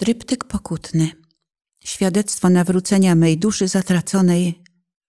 Tryptyk 0.00 0.44
pokutny. 0.44 1.10
Świadectwo 1.84 2.50
nawrócenia 2.50 3.14
mej 3.14 3.38
duszy 3.38 3.68
zatraconej 3.68 4.62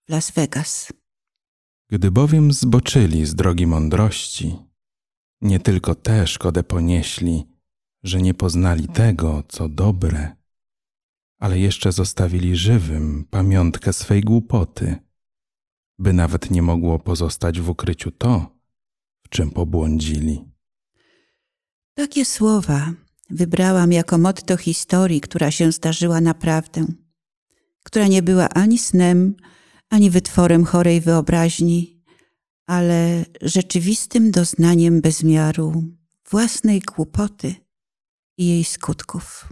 w 0.07 0.11
Las 0.11 0.31
Vegas. 0.31 0.93
Gdy 1.89 2.11
bowiem 2.11 2.53
zboczyli 2.53 3.25
z 3.25 3.35
drogi 3.35 3.67
mądrości, 3.67 4.55
nie 5.41 5.59
tylko 5.59 5.95
tę 5.95 6.27
szkodę 6.27 6.63
ponieśli, 6.63 7.45
że 8.03 8.21
nie 8.21 8.33
poznali 8.33 8.87
tego, 8.87 9.43
co 9.47 9.69
dobre, 9.69 10.35
ale 11.39 11.59
jeszcze 11.59 11.91
zostawili 11.91 12.55
żywym 12.55 13.25
pamiątkę 13.29 13.93
swej 13.93 14.21
głupoty, 14.21 14.95
by 15.99 16.13
nawet 16.13 16.51
nie 16.51 16.61
mogło 16.61 16.99
pozostać 16.99 17.61
w 17.61 17.69
ukryciu 17.69 18.11
to, 18.11 18.59
w 19.25 19.29
czym 19.29 19.51
pobłądzili. 19.51 20.45
Takie 21.93 22.25
słowa 22.25 22.93
wybrałam 23.29 23.91
jako 23.91 24.17
motto 24.17 24.57
historii, 24.57 25.21
która 25.21 25.51
się 25.51 25.71
zdarzyła 25.71 26.21
naprawdę, 26.21 26.85
która 27.83 28.07
nie 28.07 28.21
była 28.21 28.49
ani 28.49 28.77
snem, 28.77 29.35
ani 29.89 30.09
wytworem 30.09 30.65
chorej 30.65 31.01
wyobraźni, 31.01 32.03
ale 32.67 33.25
rzeczywistym 33.41 34.31
doznaniem 34.31 35.01
bezmiaru 35.01 35.83
własnej 36.29 36.79
głupoty 36.79 37.55
i 38.37 38.47
jej 38.47 38.63
skutków, 38.63 39.49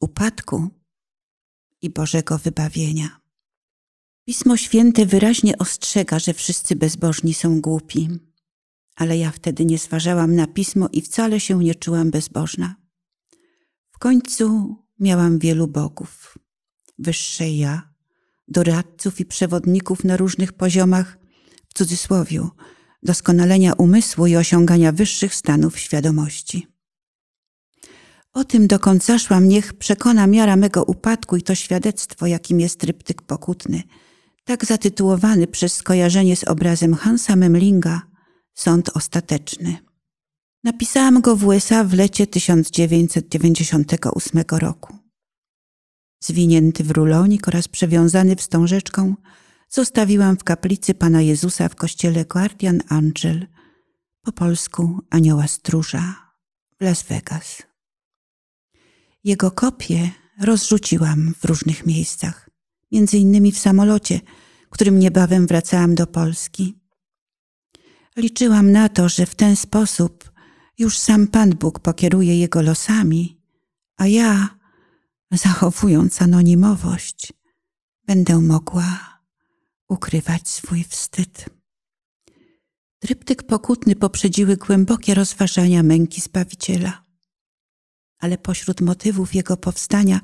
upadku 0.00 0.68
i 1.82 1.90
Bożego 1.90 2.38
wybawienia. 2.38 3.20
Pismo 4.24 4.56
Święte 4.56 5.06
wyraźnie 5.06 5.58
ostrzega, 5.58 6.18
że 6.18 6.34
wszyscy 6.34 6.76
bezbożni 6.76 7.34
są 7.34 7.60
głupi, 7.60 8.08
ale 8.96 9.18
ja 9.18 9.30
wtedy 9.30 9.64
nie 9.64 9.78
zważałam 9.78 10.34
na 10.34 10.46
pismo 10.46 10.88
i 10.92 11.02
wcale 11.02 11.40
się 11.40 11.58
nie 11.58 11.74
czułam 11.74 12.10
bezbożna. 12.10 12.74
W 13.90 13.98
końcu 13.98 14.76
miałam 15.00 15.38
wielu 15.38 15.68
bogów, 15.68 16.38
wyższe 16.98 17.50
ja, 17.50 17.94
doradców 18.48 19.20
i 19.20 19.24
przewodników 19.24 20.04
na 20.04 20.16
różnych 20.16 20.52
poziomach, 20.52 21.18
w 21.68 21.74
cudzysłowiu, 21.74 22.50
doskonalenia 23.02 23.72
umysłu 23.72 24.26
i 24.26 24.36
osiągania 24.36 24.92
wyższych 24.92 25.34
stanów 25.34 25.78
świadomości. 25.78 26.66
O 28.32 28.44
tym, 28.44 28.66
dokąd 28.66 29.04
zaszłam, 29.04 29.48
niech 29.48 29.74
przekona 29.74 30.26
miara 30.26 30.56
mego 30.56 30.84
upadku 30.84 31.36
i 31.36 31.42
to 31.42 31.54
świadectwo, 31.54 32.26
jakim 32.26 32.60
jest 32.60 32.80
tryptyk 32.80 33.22
pokutny, 33.22 33.82
tak 34.44 34.64
zatytułowany 34.64 35.46
przez 35.46 35.72
skojarzenie 35.72 36.36
z 36.36 36.44
obrazem 36.44 36.94
Hansa 36.94 37.36
Memlinga 37.36 38.02
Sąd 38.58 38.96
Ostateczny. 38.96 39.76
Napisałam 40.64 41.20
go 41.20 41.36
w 41.36 41.44
USA 41.44 41.84
w 41.84 41.94
lecie 41.94 42.26
1998 42.26 44.42
roku. 44.50 44.96
Zwinięty 46.20 46.84
w 46.84 46.90
rulonik 46.90 47.48
oraz 47.48 47.68
przewiązany 47.68 48.36
wstążeczką, 48.36 49.14
zostawiłam 49.68 50.36
w 50.36 50.44
kaplicy 50.44 50.94
Pana 50.94 51.22
Jezusa 51.22 51.68
w 51.68 51.74
kościele 51.74 52.24
Guardian 52.24 52.80
Angel, 52.88 53.46
po 54.22 54.32
polsku 54.32 55.00
Anioła 55.10 55.46
Stróża, 55.46 56.32
w 56.80 56.84
Las 56.84 57.02
Vegas. 57.02 57.62
Jego 59.24 59.50
kopię 59.50 60.10
rozrzuciłam 60.40 61.34
w 61.40 61.44
różnych 61.44 61.86
miejscach, 61.86 62.50
między 62.92 63.18
innymi 63.18 63.52
w 63.52 63.58
samolocie, 63.58 64.20
którym 64.70 64.98
niebawem 64.98 65.46
wracałam 65.46 65.94
do 65.94 66.06
Polski. 66.06 66.85
Liczyłam 68.16 68.72
na 68.72 68.88
to, 68.88 69.08
że 69.08 69.26
w 69.26 69.34
ten 69.34 69.56
sposób 69.56 70.32
już 70.78 70.98
sam 70.98 71.26
Pan 71.26 71.50
Bóg 71.50 71.78
pokieruje 71.78 72.38
jego 72.38 72.62
losami, 72.62 73.40
a 73.96 74.06
ja, 74.06 74.48
zachowując 75.30 76.22
anonimowość, 76.22 77.32
będę 78.06 78.40
mogła 78.40 79.20
ukrywać 79.88 80.48
swój 80.48 80.84
wstyd. 80.84 81.50
Tryptyk 82.98 83.42
pokutny 83.42 83.96
poprzedziły 83.96 84.56
głębokie 84.56 85.14
rozważania 85.14 85.82
męki 85.82 86.20
Zbawiciela 86.20 87.06
ale 88.18 88.38
pośród 88.38 88.80
motywów 88.80 89.34
jego 89.34 89.56
powstania 89.56 90.20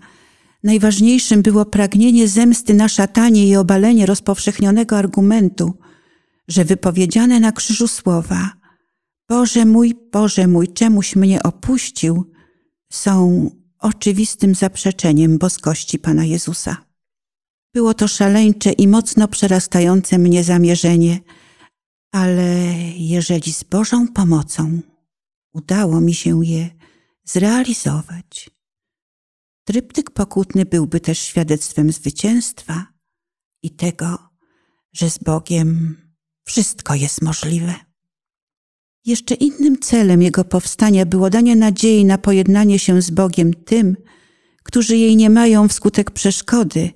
najważniejszym 0.63 1.43
było 1.43 1.65
pragnienie 1.65 2.29
zemsty 2.29 2.75
na 2.75 2.89
szatanie 2.89 3.49
i 3.49 3.57
obalenie 3.57 4.07
rozpowszechnionego 4.07 4.99
argumentu, 4.99 5.75
że 6.49 6.65
wypowiedziane 6.65 7.41
na 7.41 7.53
krzyżu 7.53 7.89
słowa 7.89 8.63
Boże 9.29 9.65
mój, 9.65 9.95
Boże 10.13 10.47
mój, 10.47 10.69
czemuś 10.69 11.17
mnie 11.17 11.43
opuścił, 11.43 12.33
są 12.93 13.51
oczywistym 13.79 14.55
zaprzeczeniem 14.55 15.39
boskości 15.39 15.99
Pana 15.99 16.25
Jezusa. 16.25 16.77
Było 17.75 17.95
to 17.95 18.09
szaleńcze 18.09 18.73
i 18.73 18.89
mocno 18.89 19.29
przerastające 19.29 20.19
mnie 20.19 20.45
zamierzenie, 20.45 21.21
ale 22.13 22.65
jeżeli 22.97 23.53
z 23.53 23.65
Bożą 23.65 24.09
pomocą 24.09 24.81
udało 25.53 26.01
mi 26.01 26.15
się 26.15 26.45
je 26.45 26.71
zrealizować. 27.25 28.51
Tryptyk 29.65 30.11
pokutny 30.11 30.65
byłby 30.65 31.01
też 31.01 31.19
świadectwem 31.19 31.93
zwycięstwa 31.93 32.87
i 33.63 33.71
tego, 33.71 34.19
że 34.93 35.11
z 35.11 35.19
Bogiem 35.19 36.02
wszystko 36.45 36.95
jest 36.95 37.23
możliwe. 37.23 37.75
Jeszcze 39.05 39.35
innym 39.35 39.79
celem 39.79 40.23
jego 40.23 40.45
powstania 40.45 41.07
było 41.07 41.31
danie 41.31 41.57
nadziei 41.57 42.05
na 42.05 42.19
pojednanie 42.19 42.79
się 42.79 43.03
z 43.03 43.11
Bogiem 43.11 43.55
tym, 43.55 43.97
którzy 44.63 44.97
jej 44.97 45.17
nie 45.17 45.31
mają 45.31 45.69
wskutek 45.69 46.11
przeszkody, 46.11 46.91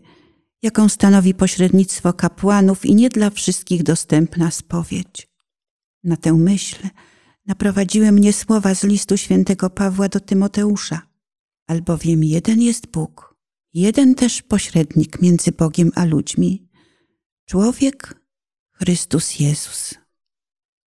jaką 0.62 0.88
stanowi 0.88 1.34
pośrednictwo 1.34 2.12
kapłanów 2.12 2.86
i 2.86 2.94
nie 2.94 3.08
dla 3.08 3.30
wszystkich 3.30 3.82
dostępna 3.82 4.50
spowiedź. 4.50 5.28
Na 6.04 6.16
tę 6.16 6.32
myśl 6.32 6.88
naprowadziły 7.46 8.12
mnie 8.12 8.32
słowa 8.32 8.74
z 8.74 8.84
listu 8.84 9.16
świętego 9.16 9.70
Pawła 9.70 10.08
do 10.08 10.20
Tymoteusza. 10.20 11.02
Albowiem 11.66 12.24
jeden 12.24 12.62
jest 12.62 12.86
Bóg, 12.86 13.36
jeden 13.74 14.14
też 14.14 14.42
pośrednik 14.42 15.22
między 15.22 15.52
Bogiem 15.52 15.92
a 15.94 16.04
ludźmi, 16.04 16.68
człowiek 17.44 18.25
Chrystus 18.78 19.40
Jezus. 19.40 19.94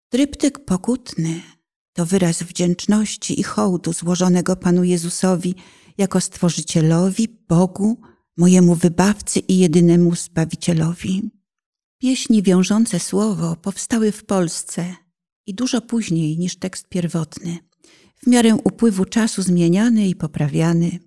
Tryptyk 0.08 0.64
pokutny 0.64 1.40
to 1.92 2.06
wyraz 2.06 2.42
wdzięczności 2.42 3.40
i 3.40 3.42
hołdu 3.42 3.92
złożonego 3.92 4.56
Panu 4.56 4.84
Jezusowi 4.84 5.54
jako 5.98 6.20
Stworzycielowi, 6.20 7.28
Bogu, 7.48 8.00
mojemu 8.36 8.74
Wybawcy 8.74 9.40
i 9.40 9.58
jedynemu 9.58 10.16
Zbawicielowi. 10.16 11.30
Pieśni 11.98 12.42
wiążące 12.42 13.00
słowo 13.00 13.56
powstały 13.56 14.12
w 14.12 14.24
Polsce 14.24 14.94
i 15.46 15.54
dużo 15.54 15.80
później 15.80 16.38
niż 16.38 16.56
tekst 16.56 16.88
pierwotny, 16.88 17.58
w 18.22 18.26
miarę 18.26 18.54
upływu 18.54 19.04
czasu 19.04 19.42
zmieniany 19.42 20.08
i 20.08 20.14
poprawiany. 20.14 20.98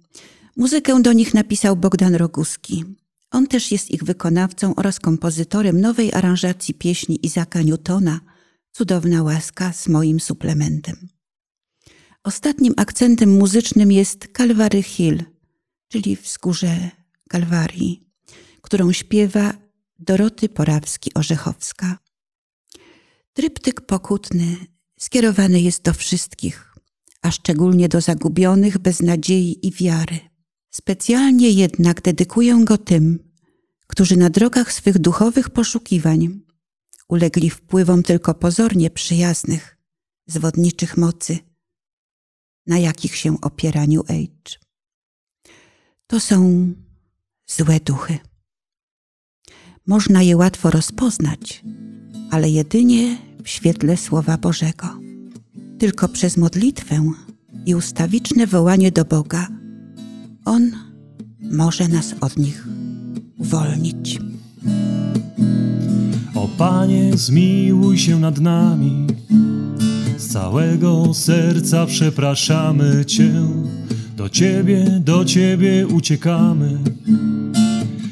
Muzykę 0.58 1.02
do 1.02 1.14
nich 1.14 1.34
napisał 1.34 1.75
Bogdan 1.75 2.16
Roguski. 2.16 2.86
On 3.31 3.47
też 3.47 3.72
jest 3.72 3.92
ich 3.92 4.03
wykonawcą 4.03 4.75
oraz 4.75 5.00
kompozytorem 5.00 5.81
nowej 5.81 6.14
aranżacji 6.14 6.74
pieśni 6.74 7.25
Izaka 7.25 7.62
Newtona 7.62 8.19
Cudowna 8.72 9.24
łaska 9.24 9.74
z 9.74 9.88
moim 9.88 10.19
suplementem. 10.19 11.08
Ostatnim 12.24 12.74
akcentem 12.78 13.38
muzycznym 13.38 13.91
jest 13.91 14.28
Calvary 14.38 14.84
Hill, 14.84 15.24
czyli 15.88 16.16
wzgórze 16.16 16.90
Kalwarii, 17.30 18.02
którą 18.62 18.91
śpiewa 18.91 19.53
Doroty 20.00 20.50
Porawski-Orzechowska. 20.50 21.96
Tryptyk 23.34 23.81
pokutny 23.81 24.56
skierowany 25.00 25.62
jest 25.62 25.81
do 25.84 25.94
wszystkich, 25.94 26.75
a 27.22 27.31
szczególnie 27.31 27.90
do 27.90 28.02
zagubionych 28.02 28.78
bez 28.78 29.02
nadziei 29.02 29.68
i 29.68 29.72
wiary. 29.72 30.31
Specjalnie 30.72 31.50
jednak 31.50 32.02
dedykuję 32.02 32.62
go 32.64 32.78
tym, 32.78 33.20
którzy 33.88 34.18
na 34.18 34.29
drogach 34.29 34.73
swych 34.73 35.00
duchowych 35.00 35.50
poszukiwań 35.50 36.41
ulegli 37.09 37.50
wpływom 37.50 38.03
tylko 38.03 38.34
pozornie 38.34 38.90
przyjaznych, 38.90 39.78
zwodniczych 40.28 40.97
mocy, 40.97 41.38
na 42.68 42.78
jakich 42.78 43.16
się 43.16 43.41
opiera 43.41 43.85
New 43.88 44.09
Age. 44.09 44.58
To 46.08 46.20
są 46.20 46.68
złe 47.47 47.79
duchy. 47.79 48.18
Można 49.88 50.22
je 50.22 50.38
łatwo 50.38 50.72
rozpoznać, 50.72 51.64
ale 52.29 52.50
jedynie 52.50 53.18
w 53.44 53.50
świetle 53.50 53.97
Słowa 53.97 54.38
Bożego. 54.38 55.00
Tylko 55.79 56.09
przez 56.09 56.38
modlitwę 56.38 57.14
i 57.66 57.76
ustawiczne 57.76 58.47
wołanie 58.47 58.91
do 58.91 59.06
Boga 59.06 59.60
On 60.46 60.72
może 61.52 61.88
nas 61.88 62.16
od 62.22 62.38
nich 62.38 62.67
uwolnić. 63.38 64.20
O 66.35 66.47
Panie, 66.58 67.17
zmiłuj 67.17 67.97
się 67.97 68.20
nad 68.20 68.40
nami. 68.40 69.08
Z 70.17 70.28
całego 70.28 71.14
serca 71.14 71.85
przepraszamy 71.85 73.05
Cię 73.05 73.34
Do 74.17 74.29
Ciebie, 74.29 75.02
do 75.05 75.26
Ciebie 75.26 75.88
uciekamy, 75.88 76.78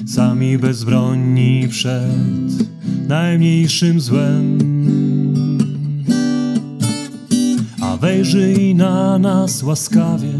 sami 0.05 0.57
bezbronni 0.57 1.67
przed 1.69 2.69
najmniejszym 3.07 4.01
złem. 4.01 4.57
A 7.81 7.97
wejrzyj 7.97 8.75
na 8.75 9.19
nas 9.19 9.63
łaskawie, 9.63 10.33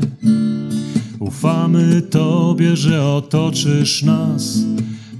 ufamy 1.29 2.01
Tobie, 2.01 2.75
że 2.75 3.05
otoczysz 3.05 4.03
nas 4.03 4.57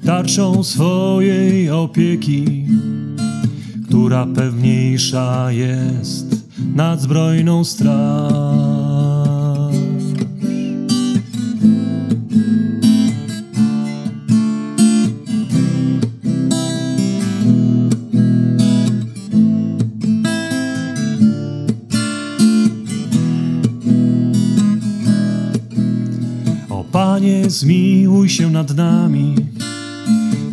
tarczą 0.05 0.63
swojej 0.63 1.69
opieki, 1.69 2.65
która 3.87 4.25
pewniejsza 4.35 5.51
jest 5.51 6.25
nad 6.75 7.01
zbrojną 7.01 7.63
straż. 7.63 8.48
Zmiłuj 27.49 28.29
się 28.29 28.51
nad 28.51 28.75
nami, 28.75 29.35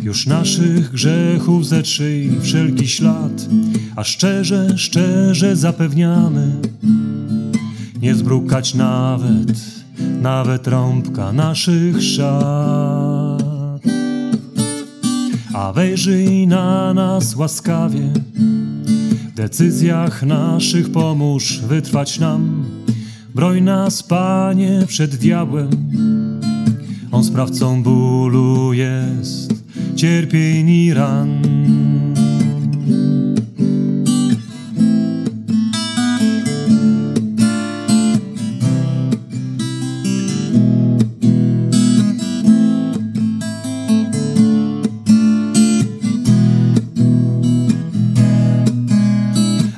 już 0.03 0.25
naszych 0.25 0.91
grzechów 0.91 1.67
zetrzyj 1.67 2.31
wszelki 2.41 2.87
ślad, 2.87 3.47
a 3.95 4.03
szczerze, 4.03 4.77
szczerze 4.77 5.55
zapewniamy, 5.55 6.51
nie 8.01 8.15
zbrukać 8.15 8.73
nawet, 8.73 9.61
nawet 10.21 10.67
rąbka 10.67 11.33
naszych 11.33 12.03
szat. 12.03 13.47
A 15.53 15.73
wejrzyj 15.73 16.47
na 16.47 16.93
nas 16.93 17.35
łaskawie, 17.35 18.13
w 19.31 19.33
decyzjach 19.35 20.23
naszych 20.23 20.91
pomóż 20.91 21.59
wytrwać 21.59 22.19
nam, 22.19 22.65
broń 23.35 23.61
nas, 23.61 24.03
Panie, 24.03 24.83
przed 24.87 25.15
diabłem, 25.15 25.69
on 27.17 27.23
sprawcą 27.23 27.83
bólu 27.83 28.73
jest, 28.73 29.53
cierpień 29.95 30.69
i 30.69 30.93
ran. 30.93 31.41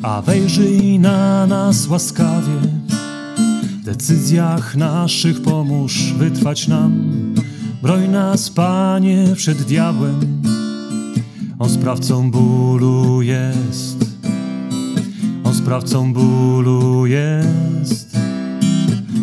A 0.02 0.22
wejrzyj 0.22 1.00
na 1.00 1.48
nas 1.48 1.88
łaskawie, 1.88 2.69
decyzjach 3.90 4.76
naszych 4.76 5.42
pomóż 5.42 6.14
wytrwać 6.18 6.68
nam. 6.68 6.94
Broń 7.82 8.08
nas, 8.08 8.50
Panie, 8.50 9.26
przed 9.36 9.62
diabłem, 9.62 10.44
on 11.60 11.70
sprawcą 11.70 12.32
bólu 12.32 13.22
jest. 13.22 14.06
On 15.44 15.54
sprawcą 15.54 16.14
bólu 16.14 17.06
jest. 17.06 18.18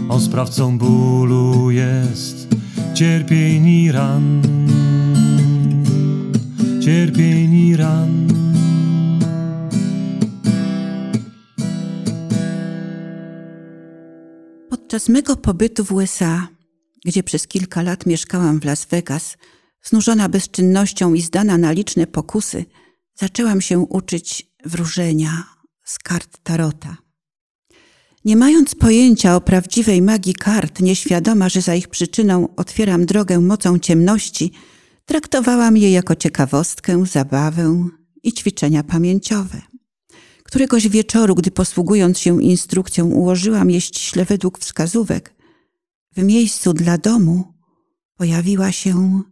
On 0.08 0.20
sprawcą 0.20 0.78
bólu 0.78 1.70
jest. 1.70 2.48
Cierpień 2.94 3.66
i 3.66 3.92
ran. 3.92 4.42
Cierpień 6.80 7.54
i 7.54 7.76
ran. 7.76 8.35
Podczas 14.96 15.08
mego 15.08 15.36
pobytu 15.36 15.84
w 15.84 15.92
USA, 15.92 16.48
gdzie 17.04 17.22
przez 17.22 17.46
kilka 17.46 17.82
lat 17.82 18.06
mieszkałam 18.06 18.60
w 18.60 18.64
Las 18.64 18.84
Vegas, 18.84 19.36
znużona 19.82 20.28
bezczynnością 20.28 21.14
i 21.14 21.20
zdana 21.20 21.58
na 21.58 21.72
liczne 21.72 22.06
pokusy, 22.06 22.64
zaczęłam 23.14 23.60
się 23.60 23.78
uczyć 23.78 24.46
wróżenia 24.64 25.44
z 25.84 25.98
kart 25.98 26.38
tarota. 26.42 26.96
Nie 28.24 28.36
mając 28.36 28.74
pojęcia 28.74 29.36
o 29.36 29.40
prawdziwej 29.40 30.02
magii 30.02 30.34
kart, 30.34 30.80
nieświadoma, 30.80 31.48
że 31.48 31.60
za 31.60 31.74
ich 31.74 31.88
przyczyną 31.88 32.48
otwieram 32.56 33.06
drogę 33.06 33.40
mocą 33.40 33.78
ciemności, 33.78 34.52
traktowałam 35.04 35.76
je 35.76 35.92
jako 35.92 36.14
ciekawostkę, 36.14 37.06
zabawę 37.06 37.88
i 38.22 38.32
ćwiczenia 38.32 38.82
pamięciowe. 38.82 39.75
Któregoś 40.46 40.88
wieczoru, 40.88 41.34
gdy 41.34 41.50
posługując 41.50 42.18
się 42.18 42.42
instrukcją 42.42 43.06
ułożyłam 43.06 43.70
je 43.70 43.80
ściśle 43.80 44.24
według 44.24 44.58
wskazówek, 44.58 45.34
w 46.16 46.22
miejscu 46.22 46.72
dla 46.72 46.98
domu 46.98 47.54
pojawiła 48.14 48.72
się 48.72 49.22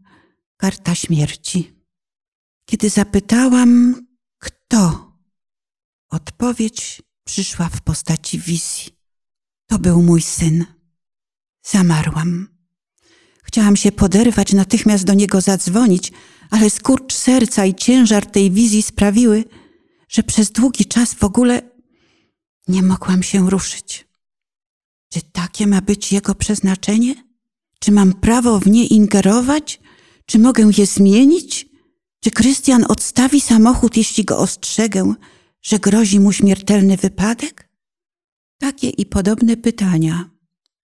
karta 0.57 0.95
śmierci. 0.95 1.73
Kiedy 2.67 2.91
zapytałam, 2.91 3.95
kto, 4.39 5.13
odpowiedź 6.11 7.03
przyszła 7.25 7.69
w 7.69 7.81
postaci 7.81 8.39
wizji. 8.39 8.93
To 9.67 9.79
był 9.79 10.03
mój 10.03 10.23
syn. 10.23 10.65
Zamarłam. 11.63 12.49
Chciałam 13.43 13.77
się 13.77 13.93
poderwać, 13.93 14.53
natychmiast 14.53 15.05
do 15.05 15.15
niego 15.15 15.41
zadzwonić, 15.41 16.13
ale 16.51 16.71
skurcz 16.71 17.15
serca 17.15 17.67
i 17.67 17.75
ciężar 17.75 18.27
tej 18.27 18.51
wizji 18.51 18.83
sprawiły, 18.83 19.45
że 20.15 20.23
przez 20.23 20.51
długi 20.51 20.87
czas 20.87 21.15
w 21.15 21.25
ogóle 21.25 21.63
nie 22.69 22.83
mogłam 22.83 23.23
się 23.23 23.51
ruszyć. 23.51 24.07
Czy 25.13 25.21
takie 25.33 25.67
ma 25.67 25.81
być 25.81 26.13
jego 26.13 26.35
przeznaczenie? 26.35 27.15
Czy 27.79 27.93
mam 27.93 28.13
prawo 28.13 28.61
w 28.61 28.67
nie 28.67 28.87
ingerować? 28.87 29.81
Czy 30.27 30.39
mogę 30.39 30.71
je 30.79 30.87
zmienić? 30.87 31.69
Czy 32.21 32.31
Krystian 32.31 32.85
odstawi 32.89 33.41
samochód, 33.41 33.97
jeśli 33.97 34.25
go 34.25 34.39
ostrzegę, 34.39 35.15
że 35.63 35.79
grozi 35.79 36.21
mu 36.21 36.33
śmiertelny 36.33 36.97
wypadek? 36.97 37.69
Takie 38.59 38.91
i 38.91 39.07
podobne 39.07 39.57
pytania, 39.57 40.31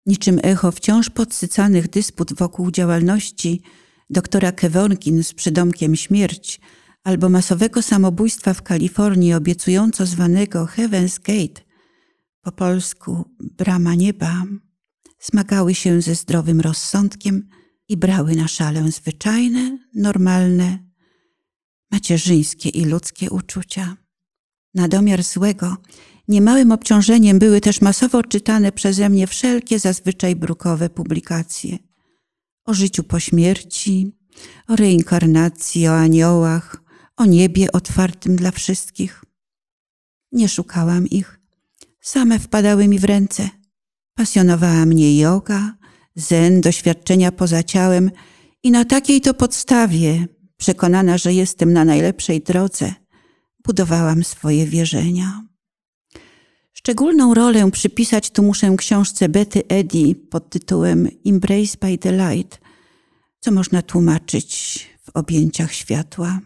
niczym 0.06 0.40
echo 0.42 0.72
wciąż 0.72 1.10
podsycanych 1.10 1.90
dysput 1.90 2.32
wokół 2.32 2.70
działalności 2.70 3.62
doktora 4.10 4.52
Kevorkin 4.52 5.24
z 5.24 5.32
przydomkiem 5.34 5.96
Śmierć 5.96 6.60
albo 7.04 7.28
masowego 7.28 7.82
samobójstwa 7.82 8.54
w 8.54 8.62
Kalifornii 8.62 9.34
obiecująco 9.34 10.06
zwanego 10.06 10.64
Heaven's 10.64 11.20
Gate, 11.20 11.62
po 12.42 12.52
polsku 12.52 13.24
Brama 13.40 13.94
Nieba, 13.94 14.44
smagały 15.18 15.74
się 15.74 16.02
ze 16.02 16.14
zdrowym 16.14 16.60
rozsądkiem 16.60 17.48
i 17.88 17.96
brały 17.96 18.36
na 18.36 18.48
szalę 18.48 18.90
zwyczajne, 18.92 19.78
normalne, 19.94 20.78
macierzyńskie 21.90 22.68
i 22.68 22.84
ludzkie 22.84 23.30
uczucia. 23.30 23.96
Na 24.74 24.88
domiar 24.88 25.22
złego, 25.22 25.76
niemałym 26.28 26.72
obciążeniem 26.72 27.38
były 27.38 27.60
też 27.60 27.80
masowo 27.80 28.22
czytane 28.22 28.72
przeze 28.72 29.08
mnie 29.08 29.26
wszelkie 29.26 29.78
zazwyczaj 29.78 30.36
brukowe 30.36 30.90
publikacje. 30.90 31.78
O 32.64 32.74
życiu 32.74 33.04
po 33.04 33.20
śmierci, 33.20 34.12
o 34.68 34.76
reinkarnacji, 34.76 35.88
o 35.88 35.96
aniołach, 35.96 36.79
o 37.20 37.26
niebie 37.26 37.72
otwartym 37.72 38.36
dla 38.36 38.50
wszystkich. 38.50 39.24
Nie 40.32 40.48
szukałam 40.48 41.06
ich, 41.06 41.40
same 42.00 42.38
wpadały 42.38 42.88
mi 42.88 42.98
w 42.98 43.04
ręce. 43.04 43.48
Pasjonowała 44.14 44.86
mnie 44.86 45.18
yoga, 45.18 45.76
zen, 46.14 46.60
doświadczenia 46.60 47.32
poza 47.32 47.62
ciałem 47.62 48.10
i 48.62 48.70
na 48.70 48.84
takiej 48.84 49.20
to 49.20 49.34
podstawie, 49.34 50.26
przekonana, 50.56 51.18
że 51.18 51.32
jestem 51.32 51.72
na 51.72 51.84
najlepszej 51.84 52.40
drodze, 52.40 52.94
budowałam 53.64 54.24
swoje 54.24 54.66
wierzenia. 54.66 55.42
Szczególną 56.72 57.34
rolę 57.34 57.70
przypisać 57.70 58.30
tu 58.30 58.42
muszę 58.42 58.74
książce 58.78 59.28
Betty 59.28 59.62
Eddy 59.68 60.14
pod 60.14 60.50
tytułem 60.50 61.08
Embrace 61.26 61.76
by 61.80 61.98
the 61.98 62.12
Light, 62.12 62.60
co 63.40 63.52
można 63.52 63.82
tłumaczyć 63.82 64.86
w 65.02 65.10
objęciach 65.16 65.72
światła, 65.72 66.40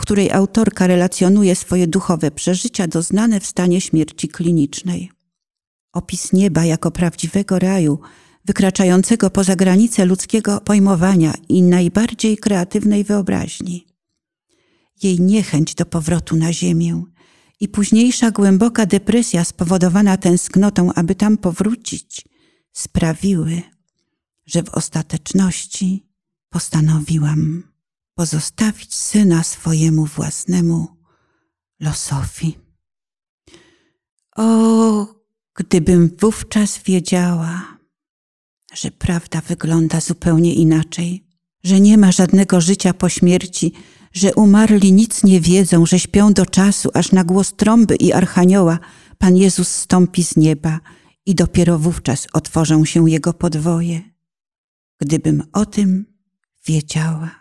której 0.00 0.30
autorka 0.30 0.86
relacjonuje 0.86 1.56
swoje 1.56 1.86
duchowe 1.86 2.30
przeżycia 2.30 2.86
doznane 2.86 3.40
w 3.40 3.46
stanie 3.46 3.80
śmierci 3.80 4.28
klinicznej. 4.28 5.10
Opis 5.92 6.32
nieba 6.32 6.64
jako 6.64 6.90
prawdziwego 6.90 7.58
raju, 7.58 7.98
wykraczającego 8.44 9.30
poza 9.30 9.56
granice 9.56 10.04
ludzkiego 10.04 10.60
pojmowania 10.60 11.34
i 11.48 11.62
najbardziej 11.62 12.38
kreatywnej 12.38 13.04
wyobraźni. 13.04 13.86
Jej 15.02 15.20
niechęć 15.20 15.74
do 15.74 15.86
powrotu 15.86 16.36
na 16.36 16.52
ziemię 16.52 17.02
i 17.60 17.68
późniejsza 17.68 18.30
głęboka 18.30 18.86
depresja 18.86 19.44
spowodowana 19.44 20.16
tęsknotą, 20.16 20.92
aby 20.92 21.14
tam 21.14 21.36
powrócić, 21.36 22.24
sprawiły, 22.72 23.62
że 24.46 24.62
w 24.62 24.68
ostateczności 24.68 26.06
postanowiłam 26.50 27.69
pozostawić 28.14 28.94
syna 28.94 29.42
swojemu 29.42 30.06
własnemu 30.06 30.88
losowi. 31.80 32.58
O, 34.36 35.06
gdybym 35.54 36.16
wówczas 36.20 36.78
wiedziała, 36.78 37.78
że 38.74 38.90
prawda 38.90 39.40
wygląda 39.40 40.00
zupełnie 40.00 40.54
inaczej, 40.54 41.26
że 41.64 41.80
nie 41.80 41.98
ma 41.98 42.12
żadnego 42.12 42.60
życia 42.60 42.94
po 42.94 43.08
śmierci, 43.08 43.72
że 44.12 44.34
umarli 44.34 44.92
nic 44.92 45.24
nie 45.24 45.40
wiedzą, 45.40 45.86
że 45.86 45.98
śpią 45.98 46.32
do 46.32 46.46
czasu, 46.46 46.90
aż 46.94 47.12
na 47.12 47.24
głos 47.24 47.52
trąby 47.56 47.96
i 47.96 48.12
archanioła 48.12 48.78
Pan 49.18 49.36
Jezus 49.36 49.68
stąpi 49.68 50.24
z 50.24 50.36
nieba 50.36 50.80
i 51.26 51.34
dopiero 51.34 51.78
wówczas 51.78 52.26
otworzą 52.32 52.84
się 52.84 53.10
Jego 53.10 53.32
podwoje. 53.32 54.00
Gdybym 55.00 55.42
o 55.52 55.66
tym 55.66 56.06
wiedziała. 56.66 57.39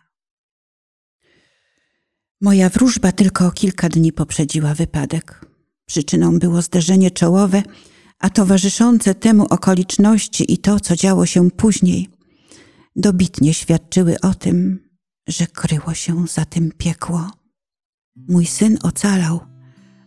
Moja 2.41 2.69
wróżba 2.69 3.11
tylko 3.11 3.47
o 3.47 3.51
kilka 3.51 3.89
dni 3.89 4.13
poprzedziła 4.13 4.73
wypadek. 4.73 5.45
Przyczyną 5.85 6.39
było 6.39 6.61
zderzenie 6.61 7.11
czołowe, 7.11 7.63
a 8.19 8.29
towarzyszące 8.29 9.15
temu 9.15 9.45
okoliczności 9.49 10.53
i 10.53 10.57
to, 10.57 10.79
co 10.79 10.95
działo 10.95 11.25
się 11.25 11.51
później, 11.51 12.09
dobitnie 12.95 13.53
świadczyły 13.53 14.19
o 14.21 14.33
tym, 14.33 14.79
że 15.27 15.47
kryło 15.47 15.93
się 15.93 16.27
za 16.27 16.45
tym 16.45 16.71
piekło. 16.77 17.31
Mój 18.15 18.45
syn 18.45 18.77
ocalał, 18.83 19.39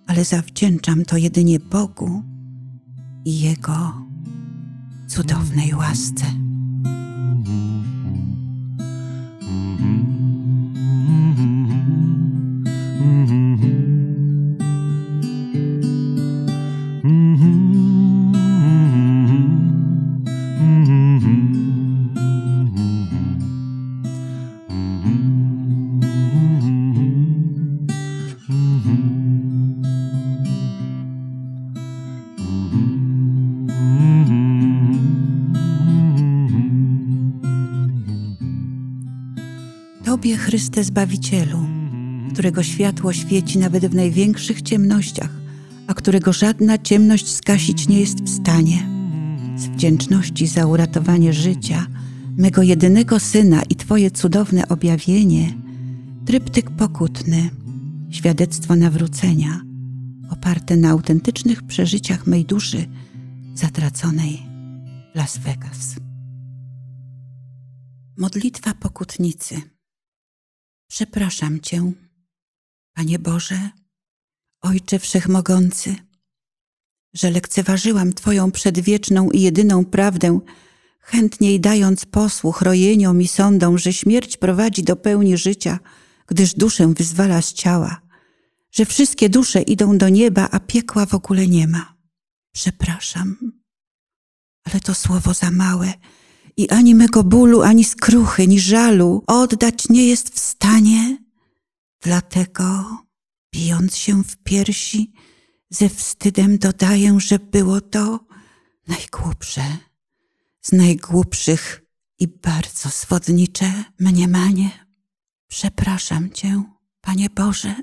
ale 0.07 0.25
zawdzięczam 0.25 1.05
to 1.05 1.17
jedynie 1.17 1.61
Bogu 1.61 2.23
i 3.25 3.41
Jego 3.41 4.07
cudownej 5.09 5.75
łasce. 5.75 6.52
Chryste 40.53 40.85
Zbawicielu, 40.85 41.59
którego 42.33 42.63
światło 42.63 43.13
świeci 43.13 43.59
nawet 43.59 43.87
w 43.87 43.95
największych 43.95 44.63
ciemnościach, 44.63 45.31
a 45.87 45.95
którego 45.95 46.33
żadna 46.33 46.79
ciemność 46.79 47.29
skasić 47.29 47.89
nie 47.89 48.01
jest 48.01 48.23
w 48.23 48.29
stanie. 48.29 48.89
Z 49.57 49.67
wdzięczności 49.67 50.47
za 50.47 50.67
uratowanie 50.67 51.33
życia, 51.33 51.87
mego 52.37 52.63
jedynego 52.63 53.21
syna 53.21 53.63
i 53.71 53.77
Twoje 53.77 54.11
cudowne 54.11 54.69
objawienie, 54.69 55.55
tryptyk 56.27 56.71
pokutny, 56.71 57.51
świadectwo 58.11 58.77
nawrócenia, 58.77 59.61
oparte 60.31 60.77
na 60.77 60.91
autentycznych 60.91 61.63
przeżyciach 61.63 62.27
mej 62.27 62.45
duszy 62.45 62.87
zatraconej 63.55 64.43
w 65.15 65.17
Las 65.17 65.39
Vegas. 65.39 65.97
Modlitwa 68.17 68.75
pokutnicy. 68.75 69.72
Przepraszam 70.93 71.61
Cię, 71.61 71.93
Panie 72.95 73.19
Boże, 73.19 73.71
Ojcze 74.63 74.99
Wszechmogący, 74.99 75.97
że 77.15 77.31
lekceważyłam 77.31 78.13
Twoją 78.13 78.51
przedwieczną 78.51 79.31
i 79.31 79.41
jedyną 79.41 79.85
prawdę, 79.85 80.41
chętniej 81.01 81.61
dając 81.61 82.05
posłuch 82.05 82.63
rojeniom 82.63 83.23
i 83.23 83.29
sądom, 83.29 83.79
że 83.79 83.93
śmierć 83.93 84.37
prowadzi 84.37 84.83
do 84.83 84.97
pełni 84.97 85.37
życia, 85.37 85.79
gdyż 86.27 86.55
duszę 86.55 86.95
wyzwala 86.97 87.43
z 87.43 87.53
ciała, 87.53 88.01
że 88.71 88.87
wszystkie 88.87 89.29
dusze 89.29 89.63
idą 89.63 89.99
do 89.99 90.09
nieba, 90.09 90.49
a 90.51 90.61
piekła 90.61 91.07
w 91.07 91.15
ogóle 91.15 91.47
nie 91.47 91.69
ma. 91.69 91.95
Przepraszam, 92.55 93.53
ale 94.65 94.81
to 94.81 94.95
słowo 94.95 95.35
za 95.35 95.51
małe 95.51 95.93
i 96.57 96.69
ani 96.69 96.95
mego 96.95 97.25
bólu, 97.25 97.63
ani 97.63 97.85
skruchy, 97.85 98.49
ni 98.49 98.61
żalu 98.61 99.25
oddać 99.27 99.89
nie 99.89 100.07
jest 100.07 100.35
w 100.35 100.39
stanie. 100.39 101.19
Dlatego, 102.03 102.99
bijąc 103.55 103.97
się 103.97 104.25
w 104.25 104.37
piersi, 104.37 105.13
ze 105.71 105.89
wstydem 105.89 106.59
dodaję, 106.59 107.21
że 107.21 107.39
było 107.39 107.81
to 107.81 108.21
najgłupsze 108.89 109.63
z 110.63 110.73
najgłupszych 110.73 111.83
i 112.19 112.29
bardzo 112.29 112.91
swodnicze 112.91 113.85
mniemanie. 113.99 114.71
Przepraszam 115.49 116.31
Cię, 116.31 116.63
Panie 117.01 117.31
Boże, 117.31 117.75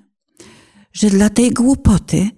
że 0.93 1.09
dla 1.09 1.29
tej 1.29 1.51
głupoty, 1.51 2.29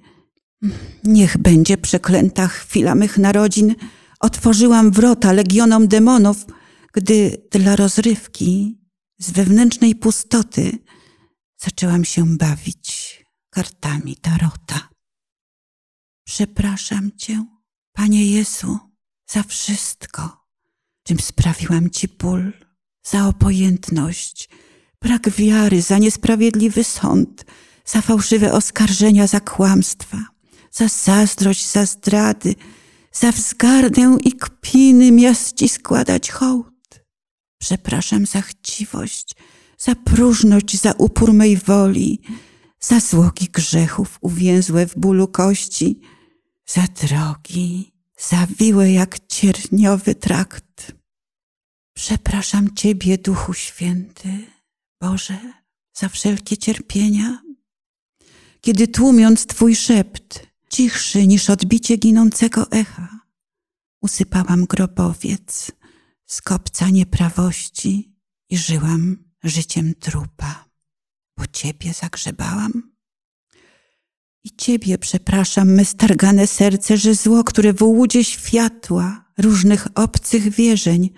niech 1.04 1.38
będzie 1.38 1.78
przeklęta 1.78 2.48
chwila 2.48 2.96
mych 2.96 3.18
narodzin, 3.18 3.76
otworzyłam 4.22 4.92
wrota 4.92 5.32
legionom 5.32 5.88
demonów, 5.88 6.46
gdy 6.94 7.48
dla 7.52 7.76
rozrywki 7.76 8.80
z 9.20 9.32
wewnętrznej 9.32 9.96
pustoty 9.96 10.78
zaczęłam 11.58 12.06
się 12.06 12.38
bawić 12.38 13.18
kartami 13.50 14.16
tarota. 14.16 14.90
Przepraszam 16.28 17.12
Cię, 17.18 17.46
Panie 17.94 18.32
Jezu, 18.32 18.80
za 19.30 19.44
wszystko, 19.44 20.46
czym 21.04 21.20
sprawiłam 21.20 21.90
Ci 21.90 22.08
ból, 22.08 22.54
za 23.04 23.28
obojętność, 23.28 24.50
brak 25.02 25.30
wiary, 25.30 25.82
za 25.82 25.98
niesprawiedliwy 25.98 26.84
sąd, 26.84 27.46
za 27.86 28.02
fałszywe 28.02 28.54
oskarżenia, 28.54 29.28
za 29.28 29.40
kłamstwa, 29.40 30.18
za 30.72 30.88
zazdrość, 30.88 31.72
za 31.72 31.86
zdrady, 31.86 32.56
za 33.12 33.32
wzgardę 33.32 34.18
i 34.24 34.34
kpiny 34.34 35.12
miast 35.12 35.58
Ci 35.58 35.70
składać 35.70 36.32
hołd. 36.32 37.06
Przepraszam 37.62 38.26
za 38.26 38.42
chciwość, 38.42 39.36
za 39.78 39.96
próżność, 39.96 40.82
za 40.82 40.92
upór 40.92 41.34
mej 41.34 41.58
woli, 41.58 42.22
za 42.80 43.00
złogi 43.00 43.48
grzechów 43.48 44.18
uwięzłe 44.22 44.88
w 44.88 44.98
bólu 44.98 45.28
kości, 45.28 46.02
za 46.66 46.82
drogi, 47.02 47.94
zawiłe 48.18 48.92
jak 48.92 49.28
cierniowy 49.28 50.16
trakt. 50.16 50.92
Przepraszam 51.96 52.76
Ciebie, 52.76 53.18
Duchu 53.18 53.54
Święty, 53.54 54.48
Boże, 55.02 55.40
za 55.94 56.10
wszelkie 56.10 56.58
cierpienia, 56.58 57.42
kiedy 58.62 58.88
tłumiąc 58.88 59.46
Twój 59.46 59.76
szept, 59.76 60.51
cichszy 60.72 61.28
niż 61.28 61.50
odbicie 61.50 61.98
ginącego 61.98 62.72
echa, 62.72 63.20
usypałam 64.02 64.66
grobowiec 64.66 65.72
z 66.26 66.42
kopca 66.42 66.90
nieprawości 66.90 68.16
i 68.50 68.58
żyłam 68.58 69.18
życiem 69.44 69.94
trupa, 69.96 70.66
bo 71.38 71.48
Ciebie 71.48 71.94
zagrzebałam. 71.94 72.92
I 74.44 74.50
Ciebie 74.58 74.98
przepraszam, 74.98 75.74
me 75.74 75.86
stargane 75.86 76.48
serce, 76.48 76.98
że 76.98 77.16
zło, 77.16 77.44
które 77.44 77.74
w 77.74 77.82
łudzie 77.84 78.24
światła 78.24 79.34
różnych 79.38 79.88
obcych 79.96 80.50
wierzeń 80.50 81.10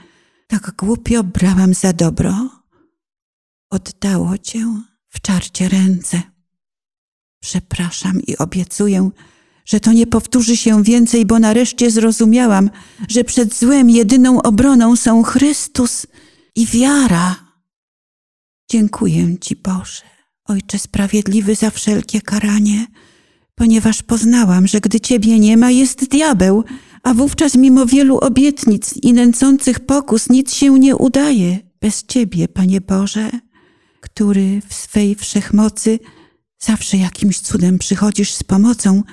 tak 0.47 0.75
głupio 0.75 1.23
brałam 1.23 1.73
za 1.73 1.93
dobro, 1.93 2.49
oddało 3.69 4.37
Cię 4.37 4.65
w 5.09 5.21
czarcie 5.21 5.69
ręce. 5.69 6.21
Przepraszam 7.39 8.21
i 8.21 8.37
obiecuję, 8.37 9.09
że 9.65 9.79
to 9.79 9.91
nie 9.91 10.07
powtórzy 10.07 10.57
się 10.57 10.83
więcej, 10.83 11.25
bo 11.25 11.39
nareszcie 11.39 11.91
zrozumiałam, 11.91 12.69
że 13.07 13.23
przed 13.23 13.55
złem 13.55 13.89
jedyną 13.89 14.41
obroną 14.41 14.95
są 14.95 15.23
Chrystus 15.23 16.07
i 16.55 16.65
wiara. 16.65 17.35
Dziękuję 18.71 19.37
Ci, 19.41 19.55
Boże, 19.55 20.01
Ojcze 20.45 20.79
Sprawiedliwy, 20.79 21.55
za 21.55 21.69
wszelkie 21.69 22.21
karanie, 22.21 22.87
ponieważ 23.55 24.01
poznałam, 24.03 24.67
że 24.67 24.79
gdy 24.79 24.99
Ciebie 24.99 25.39
nie 25.39 25.57
ma, 25.57 25.71
jest 25.71 26.09
diabeł, 26.09 26.63
a 27.03 27.13
wówczas 27.13 27.55
mimo 27.55 27.85
wielu 27.85 28.17
obietnic 28.17 28.93
i 28.97 29.13
nęcących 29.13 29.79
pokus 29.79 30.29
nic 30.29 30.53
się 30.53 30.79
nie 30.79 30.95
udaje 30.95 31.59
bez 31.81 32.03
Ciebie, 32.03 32.47
Panie 32.47 32.81
Boże, 32.81 33.29
który 34.01 34.61
w 34.67 34.73
swej 34.73 35.15
wszechmocy 35.15 35.99
zawsze 36.59 36.97
jakimś 36.97 37.39
cudem 37.39 37.79
przychodzisz 37.79 38.33
z 38.33 38.43
pomocą, 38.43 39.03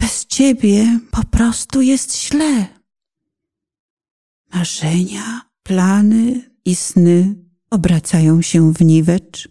bez 0.00 0.26
Ciebie 0.26 1.00
po 1.10 1.24
prostu 1.24 1.82
jest 1.82 2.16
źle. 2.16 2.66
Marzenia, 4.54 5.42
plany 5.62 6.50
i 6.64 6.76
sny 6.76 7.34
obracają 7.70 8.42
się 8.42 8.72
w 8.72 8.80
niwecz. 8.80 9.48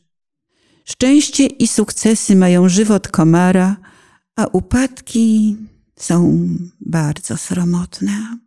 Szczęście 0.85 1.45
i 1.45 1.67
sukcesy 1.67 2.35
mają 2.35 2.69
żywot 2.69 3.07
komara, 3.07 3.77
a 4.35 4.45
upadki 4.45 5.57
są 5.99 6.47
bardzo 6.79 7.37
sromotne. 7.37 8.37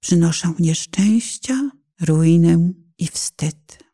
Przynoszą 0.00 0.54
nieszczęścia, 0.58 1.70
ruinę 2.00 2.72
i 2.98 3.06
wstyd. 3.06 3.84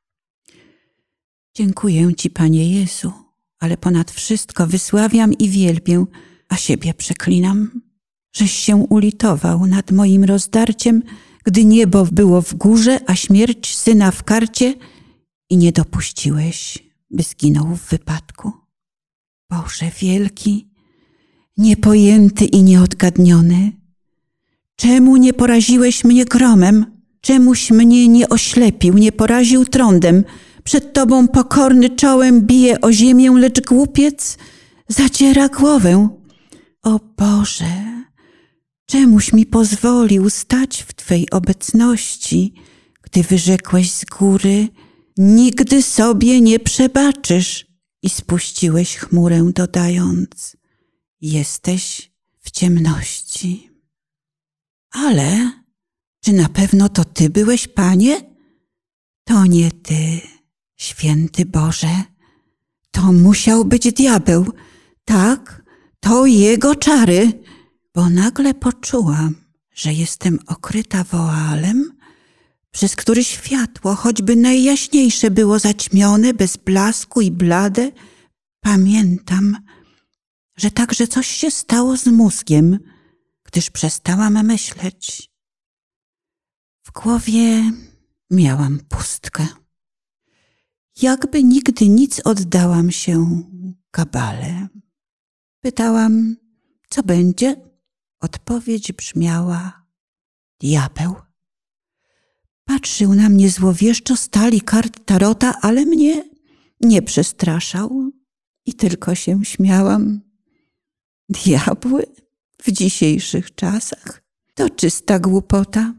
Dziękuję 1.55 2.15
Ci, 2.15 2.31
Panie 2.31 2.81
Jezu, 2.81 3.13
ale 3.59 3.77
ponad 3.77 4.11
wszystko 4.11 4.67
wysławiam 4.67 5.33
i 5.33 5.49
wielbię, 5.49 6.05
a 6.49 6.57
siebie 6.57 6.95
przeklinam, 6.95 7.81
żeś 8.37 8.53
się 8.53 8.77
ulitował 8.77 9.67
nad 9.67 9.91
moim 9.91 10.25
rozdarciem, 10.25 11.03
gdy 11.45 11.65
niebo 11.65 12.05
było 12.05 12.43
w 12.43 12.55
górze, 12.55 13.01
a 13.07 13.15
śmierć 13.15 13.77
syna 13.77 14.11
w 14.11 14.23
karcie 14.25 14.75
i 15.51 15.57
nie 15.57 15.73
dopuściłeś, 15.73 16.79
by 17.11 17.23
zginął 17.23 17.67
w 17.77 17.89
wypadku. 17.89 18.53
Boże 19.51 19.91
wielki, 20.01 20.69
niepojęty 21.57 22.45
i 22.45 22.63
nieodgadniony, 22.63 23.73
czemu 24.77 25.17
nie 25.17 25.33
poraziłeś 25.33 26.05
mnie 26.05 26.25
gromem? 26.25 26.87
Czemuś 27.21 27.71
mnie 27.71 28.09
nie 28.09 28.29
oślepił, 28.29 28.95
nie 28.95 29.13
poraził 29.13 29.65
trądem? 29.65 30.25
Przed 30.65 30.93
Tobą 30.93 31.29
pokorny 31.29 31.91
czołem 31.91 32.41
bije 32.41 32.81
o 32.81 32.93
ziemię, 32.93 33.31
lecz 33.31 33.61
głupiec 33.61 34.39
zaciera 34.89 35.49
głowę. 35.49 36.18
O 36.83 37.01
Boże, 37.17 38.05
czemuś 38.87 39.33
mi 39.33 39.47
pozwolił 39.47 40.31
stać 40.31 40.83
w 40.83 40.95
Twej 40.95 41.31
obecności, 41.31 42.55
gdy 43.03 43.23
wyrzekłeś 43.23 43.91
z 43.91 44.05
góry, 44.05 44.69
nigdy 45.17 45.83
sobie 45.83 46.41
nie 46.41 46.59
przebaczysz 46.59 47.67
i 48.03 48.09
spuściłeś 48.09 48.97
chmurę 48.97 49.51
dodając, 49.55 50.57
jesteś 51.21 52.13
w 52.41 52.51
ciemności. 52.51 53.71
Ale 54.91 55.53
czy 56.25 56.33
na 56.33 56.49
pewno 56.49 56.89
to 56.89 57.05
Ty 57.05 57.31
byłeś, 57.31 57.69
Panie? 57.69 58.35
To 59.25 59.47
nie 59.47 59.73
Ty, 59.73 60.21
święty 60.77 61.47
Boże. 61.47 62.03
To 62.91 63.13
musiał 63.13 63.65
być 63.65 63.93
diabeł. 63.93 64.53
Tak, 65.05 65.65
to 66.01 66.27
jego 66.27 66.75
czary. 66.75 67.33
Bo 67.95 68.11
nagle 68.11 68.55
poczułam, 68.55 69.35
że 69.75 69.93
jestem 69.93 70.39
okryta 70.47 71.05
woalem, 71.05 71.99
przez 72.71 72.97
który 72.97 73.25
światło, 73.25 73.95
choćby 73.95 74.37
najjaśniejsze 74.37 75.31
było 75.31 75.59
zaćmione, 75.59 76.35
bez 76.35 76.57
blasku 76.57 77.21
i 77.21 77.31
blade, 77.31 77.93
pamiętam, 78.61 79.57
że 80.57 80.71
także 80.71 81.07
coś 81.07 81.27
się 81.27 81.51
stało 81.51 81.97
z 81.97 82.07
mózgiem, 82.07 82.79
gdyż 83.45 83.71
przestałam 83.71 84.47
myśleć. 84.47 85.31
W 86.87 86.93
głowie 86.93 87.73
miałam 88.31 88.81
pustkę. 88.89 89.47
Jakby 91.03 91.45
nigdy 91.45 91.89
nic 91.89 92.21
oddałam 92.25 92.91
się 92.91 93.43
kabale. 93.91 94.69
Pytałam, 95.61 96.37
co 96.91 97.03
będzie? 97.03 97.57
Odpowiedź 98.21 98.93
brzmiała 98.93 99.87
diabeł. 100.61 101.15
Patrzył 102.65 103.15
na 103.15 103.29
mnie 103.29 103.51
złowieszczo 103.51 104.17
stali 104.17 104.61
kart 104.61 105.05
tarota, 105.05 105.55
ale 105.63 105.87
mnie 105.87 106.25
nie 106.81 107.03
przestraszał 107.03 108.11
i 108.67 108.75
tylko 108.75 109.15
się 109.15 109.45
śmiałam. 109.45 110.21
Diabły 111.29 112.07
w 112.63 112.73
dzisiejszych 112.73 113.55
czasach 113.55 114.23
to 114.55 114.71
czysta 114.71 115.19
głupota. 115.19 115.95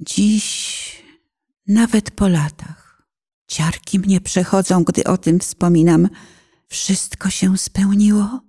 Dziś, 0.00 1.02
nawet 1.66 2.10
po 2.10 2.28
latach, 2.28 3.08
ciarki 3.46 3.98
mnie 3.98 4.20
przechodzą, 4.20 4.84
gdy 4.84 5.04
o 5.04 5.18
tym 5.18 5.40
wspominam. 5.40 6.08
Wszystko 6.74 7.30
się 7.30 7.58
spełniło. 7.58 8.40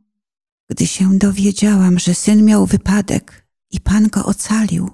Gdy 0.70 0.88
się 0.88 1.18
dowiedziałam, 1.18 2.00
że 2.00 2.16
syn 2.16 2.46
miał 2.46 2.66
wypadek 2.66 3.48
i 3.72 3.80
pan 3.80 4.08
go 4.08 4.26
ocalił, 4.26 4.90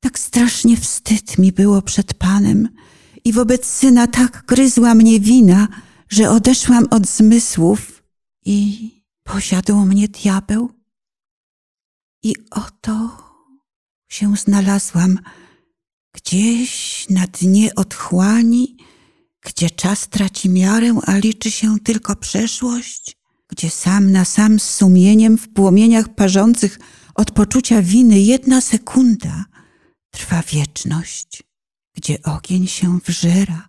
tak 0.00 0.18
strasznie 0.18 0.76
wstyd 0.76 1.38
mi 1.38 1.52
było 1.52 1.82
przed 1.82 2.14
panem 2.14 2.68
i 3.24 3.32
wobec 3.32 3.66
syna 3.66 4.06
tak 4.06 4.44
gryzła 4.46 4.94
mnie 4.94 5.20
wina, 5.20 5.68
że 6.08 6.30
odeszłam 6.30 6.86
od 6.90 7.06
zmysłów 7.06 8.02
i 8.44 8.90
posiadł 9.22 9.76
mnie 9.76 10.08
diabeł. 10.08 10.70
I 12.22 12.34
oto 12.50 13.16
się 14.08 14.36
znalazłam 14.36 15.18
gdzieś 16.12 17.06
na 17.10 17.26
dnie 17.26 17.74
otchłani, 17.74 18.76
gdzie 19.42 19.70
czas 19.70 20.08
traci 20.08 20.48
miarę, 20.50 20.98
a 21.06 21.16
liczy 21.16 21.50
się 21.50 21.78
tylko 21.84 22.16
przeszłość, 22.16 23.16
gdzie 23.48 23.70
sam 23.70 24.12
na 24.12 24.24
sam 24.24 24.60
z 24.60 24.70
sumieniem 24.70 25.38
w 25.38 25.48
płomieniach 25.48 26.14
parzących 26.14 26.78
od 27.14 27.30
poczucia 27.30 27.82
winy 27.82 28.20
jedna 28.20 28.60
sekunda 28.60 29.44
trwa 30.10 30.42
wieczność, 30.42 31.42
gdzie 31.94 32.22
ogień 32.22 32.66
się 32.66 32.98
wżera 33.06 33.68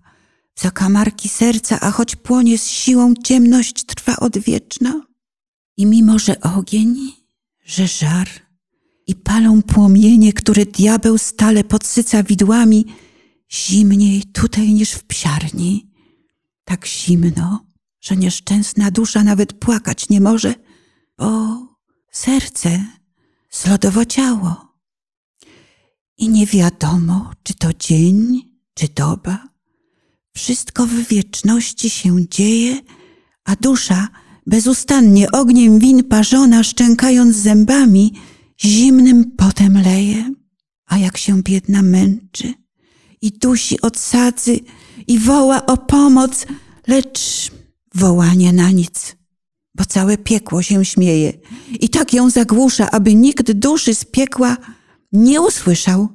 w 0.55 0.61
zakamarki 0.61 1.29
serca, 1.29 1.79
a 1.79 1.91
choć 1.91 2.15
płonie 2.15 2.57
z 2.57 2.67
siłą, 2.67 3.13
ciemność 3.23 3.83
trwa 3.83 4.15
odwieczna. 4.15 5.01
I 5.77 5.85
mimo, 5.85 6.19
że 6.19 6.41
ogień, 6.41 7.11
że 7.65 7.87
żar 7.87 8.29
i 9.07 9.15
palą 9.15 9.61
płomienie, 9.61 10.33
które 10.33 10.65
diabeł 10.65 11.17
stale 11.17 11.63
podsyca 11.63 12.23
widłami, 12.23 12.85
zimniej 13.53 14.23
tutaj 14.23 14.73
niż 14.73 14.91
w 14.91 15.03
psiarni. 15.03 15.89
Tak 16.65 16.87
zimno, 16.87 17.65
że 18.01 18.17
nieszczęsna 18.17 18.91
dusza 18.91 19.23
nawet 19.23 19.53
płakać 19.53 20.09
nie 20.09 20.21
może, 20.21 20.55
bo 21.17 21.57
serce 22.11 22.85
zlodowociało. 23.51 24.73
I 26.17 26.29
nie 26.29 26.45
wiadomo, 26.45 27.31
czy 27.43 27.53
to 27.53 27.73
dzień, 27.73 28.41
czy 28.73 28.87
doba. 28.95 29.47
Wszystko 30.35 30.85
w 30.85 30.93
wieczności 30.93 31.89
się 31.89 32.27
dzieje, 32.29 32.81
a 33.43 33.55
dusza 33.55 34.07
bezustannie 34.47 35.31
ogniem 35.31 35.79
win 35.79 36.03
parzona, 36.03 36.63
szczękając 36.63 37.35
zębami, 37.35 38.13
zimnym 38.61 39.31
potem 39.37 39.81
leje. 39.81 40.33
A 40.85 40.97
jak 40.97 41.17
się 41.17 41.43
biedna 41.43 41.81
męczy 41.81 42.62
i 43.23 43.31
dusi 43.31 43.81
od 43.81 43.97
sadzy 43.97 44.59
i 45.07 45.19
woła 45.19 45.65
o 45.65 45.77
pomoc, 45.77 46.45
lecz 46.87 47.51
wołanie 47.95 48.53
na 48.53 48.71
nic, 48.71 49.15
bo 49.75 49.85
całe 49.85 50.17
piekło 50.17 50.61
się 50.61 50.85
śmieje 50.85 51.33
i 51.79 51.89
tak 51.89 52.13
ją 52.13 52.29
zagłusza, 52.29 52.91
aby 52.91 53.15
nikt 53.15 53.51
duszy 53.51 53.95
z 53.95 54.05
piekła 54.05 54.57
nie 55.11 55.41
usłyszał. 55.41 56.07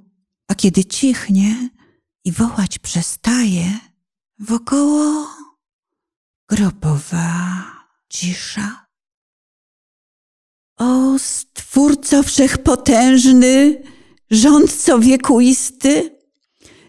A 0.49 0.55
kiedy 0.55 0.85
cichnie 0.85 1.71
i 2.25 2.33
wołać 2.33 2.79
przestaje, 2.79 3.79
wokoło 4.39 5.27
grobowa 6.49 7.65
cisza. 8.09 8.87
O 10.77 11.19
Stwórco 11.19 12.23
Wszechpotężny, 12.23 13.83
Rządco 14.31 14.99
wiekuisty, 14.99 16.18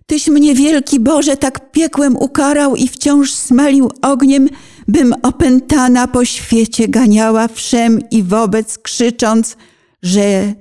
Tyś 0.09 0.27
mnie 0.27 0.55
wielki 0.55 0.99
Boże 0.99 1.37
tak 1.37 1.71
piekłem 1.71 2.17
ukarał 2.17 2.75
i 2.75 2.87
wciąż 2.87 3.31
smalił 3.31 3.91
ogniem, 4.01 4.49
bym 4.87 5.15
opętana 5.23 6.07
po 6.07 6.25
świecie 6.25 6.87
ganiała 6.87 7.47
wszem 7.47 8.09
i 8.11 8.23
wobec, 8.23 8.77
krzycząc, 8.77 9.57
że 10.03 10.53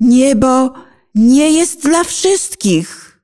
niebo 0.00 0.74
nie 1.14 1.50
jest 1.50 1.82
dla 1.82 2.04
wszystkich. 2.04 3.20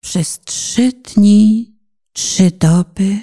Przez 0.00 0.40
trzy 0.44 0.92
dni, 0.92 1.72
trzy 2.12 2.50
doby, 2.60 3.18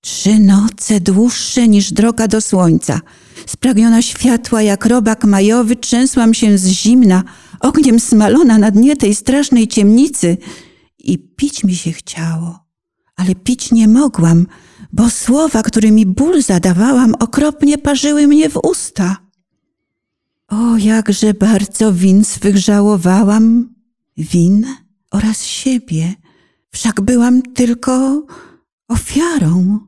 trzy 0.00 0.38
noce 0.38 1.00
dłuższe 1.00 1.68
niż 1.68 1.92
droga 1.92 2.28
do 2.28 2.40
słońca, 2.40 3.00
spragniona 3.46 4.02
światła 4.02 4.62
jak 4.62 4.86
robak 4.86 5.24
majowy, 5.24 5.76
trzęsłam 5.76 6.34
się 6.34 6.58
z 6.58 6.66
zimna, 6.66 7.24
ogniem 7.64 8.00
smalona 8.00 8.58
na 8.58 8.70
dnie 8.70 8.96
tej 8.96 9.14
strasznej 9.14 9.68
ciemnicy 9.68 10.36
i 10.98 11.18
pić 11.18 11.64
mi 11.64 11.76
się 11.76 11.92
chciało, 11.92 12.58
ale 13.16 13.34
pić 13.34 13.72
nie 13.72 13.88
mogłam, 13.88 14.46
bo 14.92 15.10
słowa, 15.10 15.62
którymi 15.62 16.06
ból 16.06 16.42
zadawałam, 16.42 17.14
okropnie 17.14 17.78
parzyły 17.78 18.26
mnie 18.26 18.50
w 18.50 18.56
usta. 18.56 19.16
O, 20.48 20.76
jakże 20.76 21.34
bardzo 21.34 21.92
win 21.92 22.24
swych 22.24 22.58
żałowałam, 22.58 23.74
win 24.16 24.66
oraz 25.10 25.44
siebie. 25.44 26.14
Wszak 26.70 27.00
byłam 27.00 27.42
tylko 27.42 28.26
ofiarą. 28.88 29.78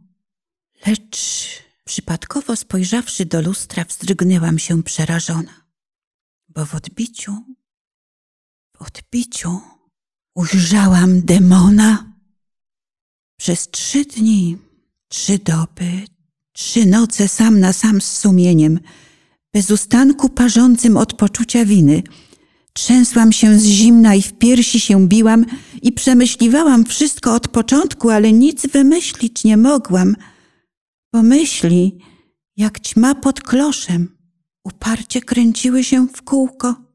Lecz 0.86 1.48
przypadkowo 1.84 2.56
spojrzawszy 2.56 3.26
do 3.26 3.42
lustra, 3.42 3.84
wzdrygnęłam 3.84 4.58
się 4.58 4.82
przerażona, 4.82 5.54
bo 6.48 6.66
w 6.66 6.74
odbiciu, 6.74 7.55
w 8.78 8.82
odbiciu 8.82 9.60
ujrzałam 10.34 11.22
demona. 11.22 12.12
Przez 13.38 13.70
trzy 13.70 14.04
dni, 14.04 14.58
trzy 15.08 15.38
doby, 15.38 16.02
trzy 16.52 16.86
noce 16.86 17.28
sam 17.28 17.60
na 17.60 17.72
sam 17.72 18.00
z 18.00 18.18
sumieniem, 18.18 18.80
bez 19.54 19.70
ustanku 19.70 20.28
parzącym 20.28 20.96
od 20.96 21.12
poczucia 21.12 21.64
winy– 21.64 22.02
Trzęsłam 22.76 23.32
się 23.32 23.58
z 23.58 23.64
zimna 23.64 24.14
i 24.14 24.22
w 24.22 24.32
piersi 24.32 24.80
się 24.80 25.08
biłam 25.08 25.44
i 25.82 25.92
przemyśliwałam 25.92 26.84
wszystko 26.84 27.34
od 27.34 27.48
początku, 27.48 28.10
ale 28.10 28.32
nic 28.32 28.66
wymyślić 28.66 29.44
nie 29.44 29.56
mogłam, 29.56 30.16
bo 31.12 31.22
myśli, 31.22 31.98
jak 32.56 32.80
ćma 32.80 33.14
pod 33.14 33.40
kloszem, 33.40 34.16
uparcie 34.64 35.20
kręciły 35.20 35.84
się 35.84 36.06
w 36.08 36.22
kółko. 36.22 36.85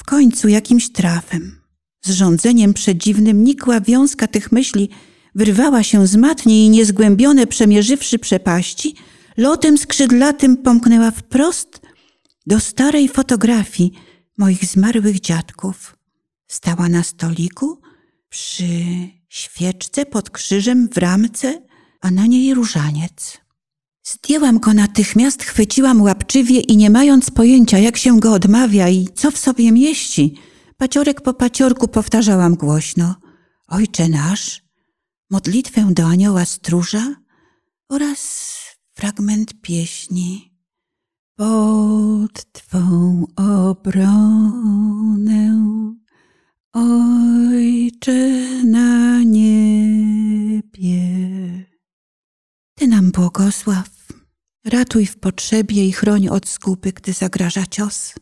W 0.00 0.04
końcu 0.04 0.48
jakimś 0.48 0.92
trafem, 0.92 1.60
zrządzeniem 2.04 2.74
przedziwnym 2.74 3.44
nikła 3.44 3.80
wiązka 3.80 4.26
tych 4.26 4.52
myśli 4.52 4.90
wyrwała 5.34 5.82
się 5.82 6.06
z 6.06 6.16
matni 6.16 6.66
i 6.66 6.70
niezgłębione 6.70 7.46
przemierzywszy 7.46 8.18
przepaści, 8.18 8.94
lotem 9.36 9.78
skrzydlatym 9.78 10.56
pomknęła 10.56 11.10
wprost 11.10 11.80
do 12.46 12.60
starej 12.60 13.08
fotografii– 13.08 13.92
moich 14.38 14.64
zmarłych 14.64 15.20
dziadków. 15.20 15.96
Stała 16.46 16.88
na 16.88 17.02
stoliku 17.02 17.80
przy 18.28 18.64
świeczce 19.28 20.06
pod 20.06 20.30
krzyżem 20.30 20.88
w 20.88 20.98
ramce, 20.98 21.62
a 22.00 22.10
na 22.10 22.26
niej 22.26 22.54
różaniec. 22.54 23.40
Zdjęłam 24.02 24.58
go 24.58 24.74
natychmiast, 24.74 25.42
chwyciłam 25.42 26.02
łapczywie 26.02 26.60
i 26.60 26.76
nie 26.76 26.90
mając 26.90 27.30
pojęcia, 27.30 27.78
jak 27.78 27.96
się 27.96 28.20
go 28.20 28.32
odmawia 28.32 28.88
i 28.88 29.08
co 29.14 29.30
w 29.30 29.38
sobie 29.38 29.72
mieści, 29.72 30.34
paciorek 30.76 31.20
po 31.20 31.34
paciorku 31.34 31.88
powtarzałam 31.88 32.54
głośno 32.54 33.14
Ojcze 33.68 34.08
nasz, 34.08 34.62
modlitwę 35.30 35.88
do 35.90 36.06
anioła 36.06 36.44
stróża 36.44 37.16
oraz 37.88 38.50
fragment 38.94 39.60
pieśni 39.60 40.50
pod 41.36 42.52
Twą 42.52 43.24
obronę, 43.36 44.60
Ojcze 46.72 48.30
na 48.64 49.22
niebie. 49.22 51.00
Ty 52.80 52.88
nam 52.88 53.10
błogosław, 53.10 53.90
ratuj 54.64 55.06
w 55.06 55.16
potrzebie 55.16 55.86
i 55.86 55.92
chroń 55.92 56.28
od 56.28 56.48
zguby, 56.48 56.92
gdy 56.92 57.12
zagraża 57.12 57.66
cios. 57.66 58.14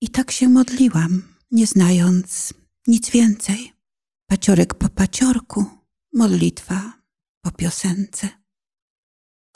I 0.00 0.08
tak 0.08 0.30
się 0.30 0.48
modliłam, 0.48 1.22
nie 1.50 1.66
znając 1.66 2.54
nic 2.86 3.10
więcej. 3.10 3.72
Paciorek 4.26 4.74
po 4.74 4.88
paciorku, 4.88 5.64
modlitwa 6.14 6.92
po 7.42 7.50
piosence. 7.50 8.28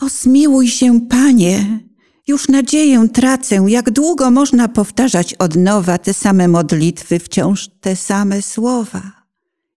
O 0.01 0.09
zmiłuj 0.09 0.68
się, 0.68 1.01
Panie, 1.01 1.81
już 2.27 2.49
nadzieję 2.49 3.09
tracę, 3.09 3.64
jak 3.68 3.90
długo 3.90 4.31
można 4.31 4.68
powtarzać 4.68 5.35
od 5.35 5.57
nowa 5.57 5.99
te 5.99 6.14
same 6.14 6.49
modlitwy, 6.49 7.18
wciąż 7.18 7.68
te 7.81 7.97
same 7.97 8.42
słowa. 8.42 9.27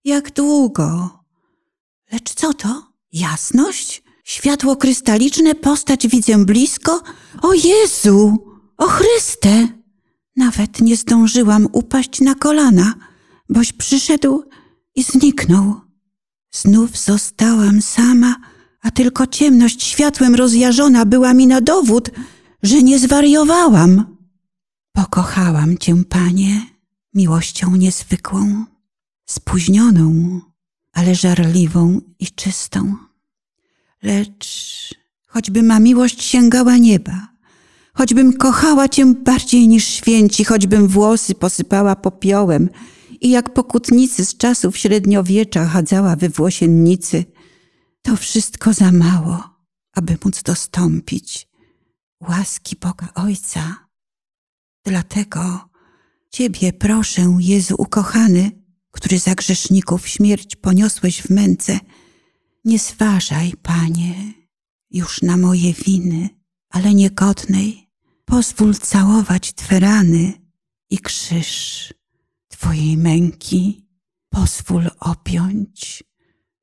Jak 0.04 0.32
długo? 0.32 1.20
Lecz 2.12 2.34
co 2.34 2.54
to? 2.54 2.92
Jasność? 3.12 4.07
Światło 4.28 4.76
krystaliczne, 4.76 5.56
postać 5.56 6.08
widzę 6.08 6.46
blisko? 6.46 7.04
O 7.42 7.54
Jezu! 7.54 8.38
O 8.78 8.88
Chryste! 8.88 9.68
Nawet 10.36 10.82
nie 10.82 10.98
zdążyłam 10.98 11.68
upaść 11.72 12.22
na 12.22 12.36
kolana, 12.36 12.94
boś 13.50 13.74
przyszedł 13.74 14.44
i 14.96 15.04
zniknął. 15.04 15.82
Znów 16.52 16.98
zostałam 16.98 17.82
sama, 17.82 18.36
a 18.82 18.92
tylko 18.92 19.28
ciemność 19.28 19.84
światłem 19.84 20.36
rozjażona 20.36 21.06
była 21.06 21.34
mi 21.34 21.48
na 21.48 21.62
dowód, 21.62 22.10
że 22.64 22.84
nie 22.84 23.00
zwariowałam. 23.00 24.18
Pokochałam 24.94 25.78
Cię, 25.78 26.04
Panie, 26.10 26.62
miłością 27.14 27.76
niezwykłą, 27.76 28.66
spóźnioną, 29.30 30.42
ale 30.94 31.16
żarliwą 31.16 32.02
i 32.20 32.28
czystą. 32.28 33.07
Lecz 34.04 34.94
choćby 35.28 35.64
ma 35.64 35.80
miłość 35.80 36.24
sięgała 36.24 36.78
nieba, 36.78 37.28
choćbym 37.94 38.34
kochała 38.34 38.90
Cię 38.90 39.14
bardziej 39.14 39.68
niż 39.68 39.88
święci, 39.88 40.44
choćbym 40.44 40.88
włosy 40.88 41.36
posypała 41.36 41.96
popiołem 41.96 42.70
i 43.22 43.30
jak 43.30 43.54
pokutnicy 43.54 44.26
z 44.26 44.38
czasów 44.38 44.78
średniowiecza 44.78 45.66
chadzała 45.66 46.16
we 46.16 46.30
włosiennicy, 46.30 47.26
to 48.02 48.16
wszystko 48.16 48.74
za 48.74 48.92
mało, 48.92 49.44
aby 49.94 50.18
móc 50.26 50.44
dostąpić 50.44 51.48
łaski 52.22 52.76
Boga 52.82 53.08
Ojca. 53.16 53.88
Dlatego 54.86 55.70
Ciebie 56.30 56.74
proszę, 56.74 57.38
Jezu 57.40 57.76
ukochany, 57.78 58.52
który 58.92 59.20
za 59.20 59.36
grzeszników 59.36 60.08
śmierć 60.08 60.56
poniosłeś 60.56 61.22
w 61.22 61.30
męce, 61.30 61.80
nie 62.68 62.80
zważaj, 62.80 63.54
Panie, 63.62 64.34
już 64.92 65.22
na 65.22 65.38
moje 65.38 65.74
winy, 65.74 66.30
ale 66.70 66.94
niegodnej, 66.94 67.90
pozwól 68.26 68.76
całować 68.76 69.54
Twe 69.54 69.80
rany 69.80 70.34
i 70.90 71.00
krzyż 71.00 71.94
Twojej 72.48 72.98
męki, 72.98 73.88
pozwól 74.30 74.90
opiąć 75.00 76.04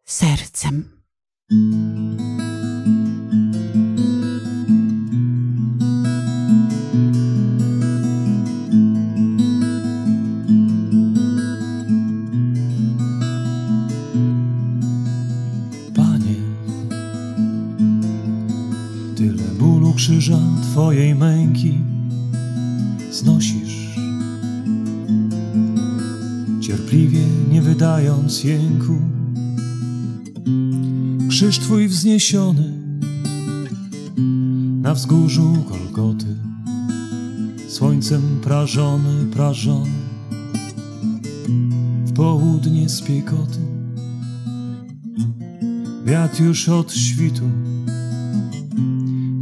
sercem. 0.05 1.03
Krzyża 20.05 20.41
Twojej 20.63 21.15
męki 21.15 21.79
znosisz. 23.11 23.99
Cierpliwie 26.61 27.21
nie 27.51 27.63
wydając 27.63 28.45
jęku, 28.45 28.99
krzyż 31.29 31.59
Twój 31.59 31.89
wzniesiony 31.89 32.73
na 34.83 34.95
wzgórzu 34.95 35.57
Golgoty, 35.69 36.37
słońcem 37.69 38.23
prażony, 38.43 39.27
prażony, 39.33 39.91
w 42.07 42.13
południe 42.13 42.89
spiekoty. 42.89 43.59
Wiatr 46.07 46.43
już 46.43 46.69
od 46.69 46.93
świtu 46.93 47.45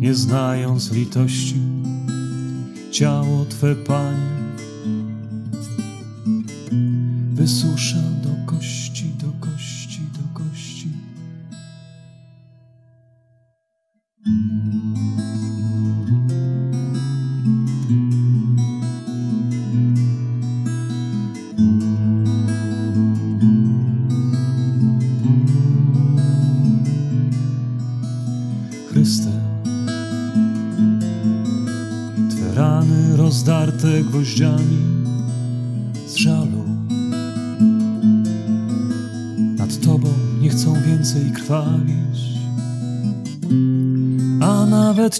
nie 0.02 0.14
znając 0.14 0.92
litości, 0.92 1.60
ciało 2.90 3.44
Twe, 3.44 3.74
Panie, 3.74 4.52
wysusza 7.32 7.71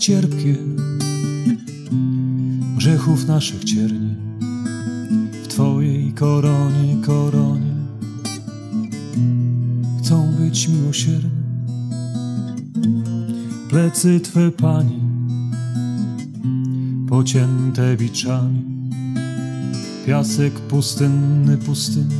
cierpkie 0.03 0.57
grzechów 2.77 3.27
naszych 3.27 3.65
cierni 3.65 4.15
w 5.45 5.49
Twojej 5.49 6.13
koronie, 6.13 6.97
koronie 7.07 7.75
chcą 9.99 10.33
być 10.33 10.69
miłosierne. 10.69 11.31
Plecy 13.69 14.21
Twe, 14.21 14.51
Pani, 14.51 15.01
pocięte 17.09 17.97
biczami, 17.97 18.63
piasek 20.07 20.61
pustynny, 20.61 21.59
pustynny, 21.59 22.15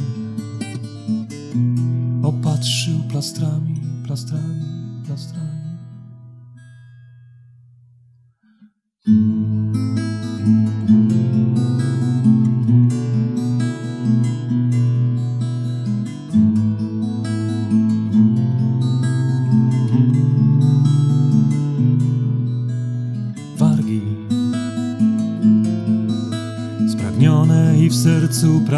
opatrzył 2.23 2.99
plastrami, 3.09 3.81
plastrami, 4.07 4.63
plastrami. 5.07 5.42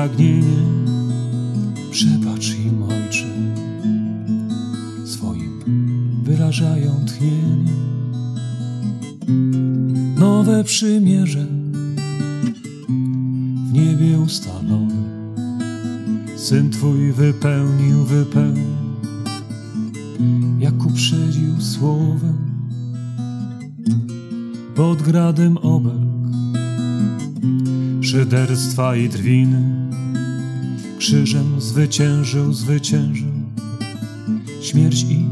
Pragnienie 0.04 0.56
Przebacz 1.90 2.54
im, 2.54 2.82
Ojcze 2.82 3.26
Swoim 5.04 5.60
wyrażają 6.22 7.04
tchnienie. 7.06 7.72
Nowe 10.18 10.64
przymierze 10.64 11.46
W 13.68 13.72
niebie 13.72 14.18
ustalone 14.18 15.04
Syn 16.36 16.70
Twój 16.70 17.12
wypełnił, 17.12 18.04
wypełnił. 18.04 18.74
Jak 20.58 20.86
uprzedził 20.86 21.60
słowem. 21.60 22.36
Pod 24.74 25.02
gradem 25.02 25.56
obelg, 25.58 26.34
szyderstwa 28.00 28.96
i 28.96 29.08
drwiny, 29.08 29.83
krzyżem 31.04 31.60
zwyciężył, 31.60 32.52
zwyciężył. 32.52 33.32
Śmierć 34.62 35.02
i 35.02 35.23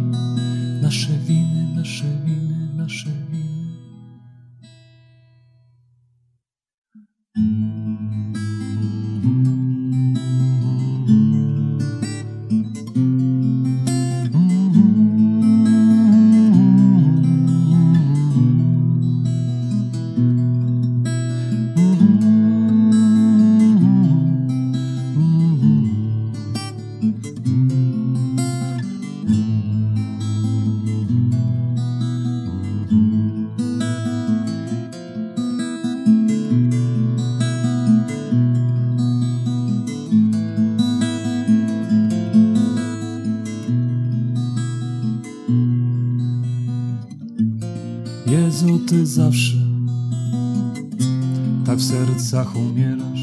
w 52.33 52.35
sercach 52.35 52.57
umierasz, 52.57 53.21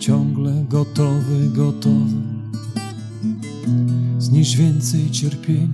ciągle 0.00 0.64
gotowy, 0.68 1.50
gotowy, 1.54 2.16
znieść 4.18 4.56
więcej 4.56 5.10
cierpienia. 5.10 5.68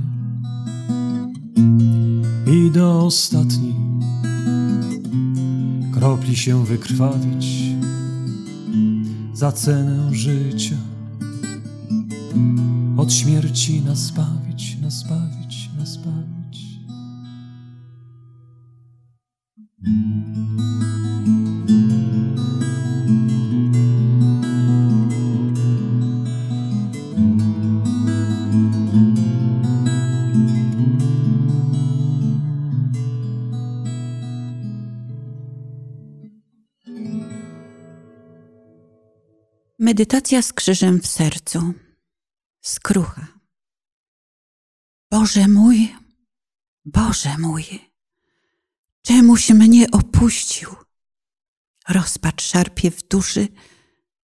I 2.47 2.71
do 2.71 3.05
ostatniej 3.05 3.75
kropli 5.93 6.37
się 6.37 6.65
wykrwawić. 6.65 7.47
Za 9.35 9.53
cenę 9.53 10.15
życia, 10.15 10.77
od 12.97 13.13
śmierci 13.13 13.83
nas 13.83 13.99
zbawić, 13.99 14.36
Medytacja 39.87 40.43
z 40.43 40.53
krzyżem 40.53 41.01
w 41.01 41.07
sercu. 41.07 41.75
Skrucha. 42.65 43.27
Boże 45.11 45.49
mój, 45.49 45.95
Boże 46.85 47.39
mój, 47.39 47.65
czemuś 49.03 49.51
mnie 49.51 49.91
opuścił? 49.91 50.71
Rozpacz 51.89 52.43
szarpie 52.43 52.91
w 52.91 53.09
duszy, 53.09 53.49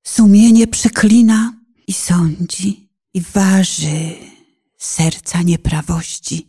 sumienie 0.07 0.67
przeklina 0.67 1.61
i 1.87 1.93
sądzi 1.93 2.89
i 3.15 3.21
waży 3.21 4.15
serca 4.79 5.43
nieprawości, 5.43 6.49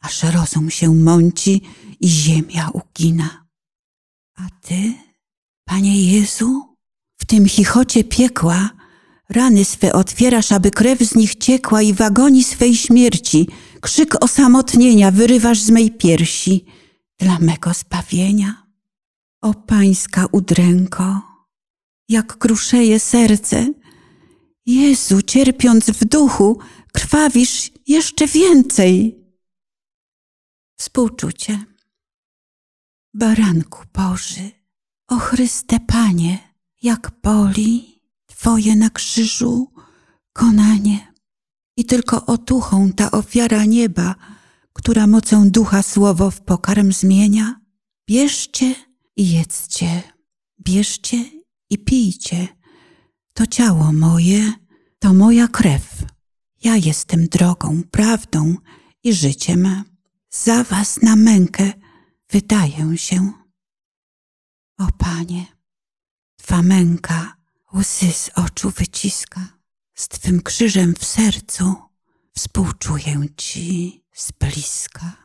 aż 0.00 0.22
rozum 0.22 0.70
się 0.70 0.94
mąci 0.94 1.62
i 2.00 2.08
ziemia 2.08 2.68
ugina. 2.68 3.46
A 4.34 4.48
Ty, 4.60 4.94
Panie 5.64 6.12
Jezu, 6.12 6.69
w 7.20 7.24
tym 7.24 7.48
chichocie 7.48 8.04
piekła 8.04 8.70
rany 9.28 9.64
swe 9.64 9.92
otwierasz, 9.92 10.52
aby 10.52 10.70
krew 10.70 10.98
z 10.98 11.14
nich 11.14 11.34
ciekła 11.34 11.82
i 11.82 11.94
w 11.94 12.00
agonii 12.02 12.44
swej 12.44 12.76
śmierci 12.76 13.48
krzyk 13.80 14.24
osamotnienia 14.24 15.10
wyrywasz 15.10 15.60
z 15.60 15.70
mej 15.70 15.90
piersi 15.90 16.64
dla 17.18 17.38
mego 17.38 17.74
zbawienia. 17.74 18.66
O 19.42 19.54
pańska 19.54 20.26
udręko, 20.32 21.22
jak 22.08 22.38
kruszeje 22.38 23.00
serce, 23.00 23.66
Jezu, 24.66 25.22
cierpiąc 25.22 25.90
w 25.90 26.04
duchu, 26.04 26.58
krwawisz 26.92 27.70
jeszcze 27.86 28.26
więcej. 28.26 29.24
Współczucie. 30.80 31.64
Baranku 33.14 33.84
Boży, 33.92 34.50
o 35.08 35.18
Chryste 35.18 35.80
Panie, 35.80 36.49
jak 36.82 37.12
boli 37.22 38.00
Twoje 38.26 38.76
na 38.76 38.90
krzyżu 38.90 39.72
konanie. 40.32 41.12
I 41.76 41.84
tylko 41.84 42.26
otuchą 42.26 42.92
ta 42.92 43.10
ofiara 43.10 43.64
nieba, 43.64 44.14
która 44.72 45.06
mocą 45.06 45.50
ducha 45.50 45.82
słowo 45.82 46.30
w 46.30 46.40
pokarm 46.40 46.92
zmienia. 46.92 47.60
Bierzcie 48.08 48.74
i 49.16 49.30
jedzcie, 49.30 50.02
bierzcie 50.60 51.24
i 51.70 51.78
pijcie. 51.78 52.48
To 53.34 53.46
ciało 53.46 53.92
moje, 53.92 54.52
to 54.98 55.14
moja 55.14 55.48
krew. 55.48 56.04
Ja 56.64 56.76
jestem 56.76 57.26
drogą, 57.26 57.82
prawdą 57.90 58.56
i 59.04 59.12
życiem. 59.12 59.84
Za 60.30 60.64
was 60.64 61.02
na 61.02 61.16
mękę 61.16 61.72
wydaję 62.30 62.98
się. 62.98 63.32
O 64.78 64.86
Panie, 64.98 65.46
Twa 66.42 66.62
męka 66.62 67.36
łzy 67.74 68.12
z 68.12 68.30
oczu 68.34 68.70
wyciska, 68.70 69.40
z 69.94 70.08
Twym 70.08 70.42
krzyżem 70.42 70.94
w 70.98 71.04
sercu 71.04 71.74
współczuję 72.36 73.20
Ci 73.36 74.04
z 74.14 74.32
bliska. 74.32 75.16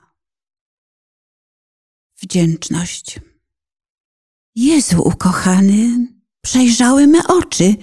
Wdzięczność. 2.21 3.19
Jezu 4.56 5.01
ukochany, 5.01 6.08
przejrzały 6.41 7.08
me 7.08 7.28
oczy, 7.28 7.75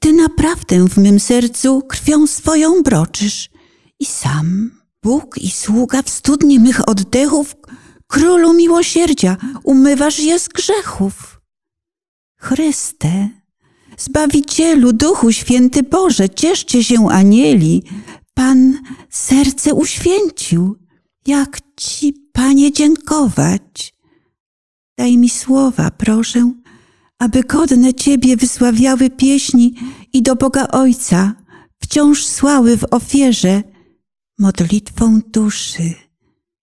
Ty 0.00 0.12
naprawdę 0.12 0.88
w 0.88 0.96
mym 0.96 1.20
sercu 1.20 1.82
krwią 1.82 2.26
swoją 2.26 2.82
broczysz 2.82 3.50
i 3.98 4.06
sam, 4.06 4.70
Bóg 5.02 5.38
i 5.38 5.50
sługa 5.50 6.02
w 6.02 6.10
studni 6.10 6.60
mych 6.60 6.88
oddechów, 6.88 7.56
Królu 8.06 8.54
miłosierdzia, 8.54 9.36
umywasz 9.64 10.18
je 10.18 10.38
z 10.38 10.48
grzechów. 10.48 11.29
Chryste, 12.40 13.28
Zbawicielu, 13.98 14.92
Duchu 14.92 15.32
Święty 15.32 15.82
Boże, 15.82 16.28
cieszcie 16.28 16.84
się 16.84 17.08
anieli. 17.10 17.82
Pan 18.34 18.78
serce 19.10 19.74
uświęcił. 19.74 20.76
Jak 21.26 21.60
Ci, 21.76 22.12
Panie, 22.32 22.72
dziękować? 22.72 23.94
Daj 24.98 25.18
mi 25.18 25.30
słowa, 25.30 25.90
proszę, 25.90 26.52
aby 27.18 27.42
godne 27.42 27.94
Ciebie 27.94 28.36
wysławiały 28.36 29.10
pieśni 29.10 29.74
i 30.12 30.22
do 30.22 30.36
Boga 30.36 30.68
Ojca 30.68 31.34
wciąż 31.82 32.26
słały 32.26 32.76
w 32.76 32.84
ofierze 32.90 33.62
modlitwą 34.38 35.20
duszy, 35.32 35.94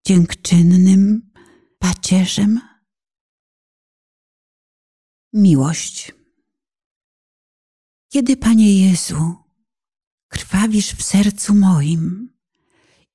dziękczynnym 0.07 1.31
pacierzem. 1.79 2.61
Miłość. 5.37 6.13
Kiedy, 8.09 8.37
Panie 8.37 8.89
Jezu, 8.89 9.35
krwawisz 10.29 10.93
w 10.93 11.03
sercu 11.03 11.55
moim 11.55 12.33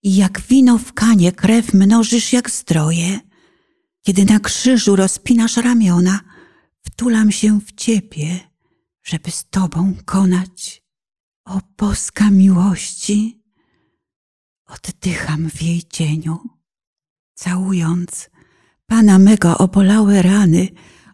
i 0.03 0.15
jak 0.15 0.41
wino 0.41 0.77
w 0.77 0.93
kanie 0.93 1.31
krew 1.31 1.73
mnożysz 1.73 2.33
jak 2.33 2.49
zdroje, 2.49 3.19
kiedy 4.01 4.25
na 4.25 4.39
krzyżu 4.39 4.95
rozpinasz 4.95 5.57
ramiona, 5.57 6.19
wtulam 6.81 7.31
się 7.31 7.59
w 7.61 7.71
Ciebie, 7.71 8.39
żeby 9.03 9.31
z 9.31 9.49
Tobą 9.49 9.95
konać. 10.05 10.83
O 11.45 11.61
boska 11.77 12.29
miłości, 12.29 13.43
oddycham 14.65 15.49
w 15.49 15.61
jej 15.61 15.83
cieniu, 15.83 16.39
całując 17.33 18.29
Pana 18.85 19.19
mego 19.19 19.57
obolałe 19.57 20.21
rany, 20.21 20.67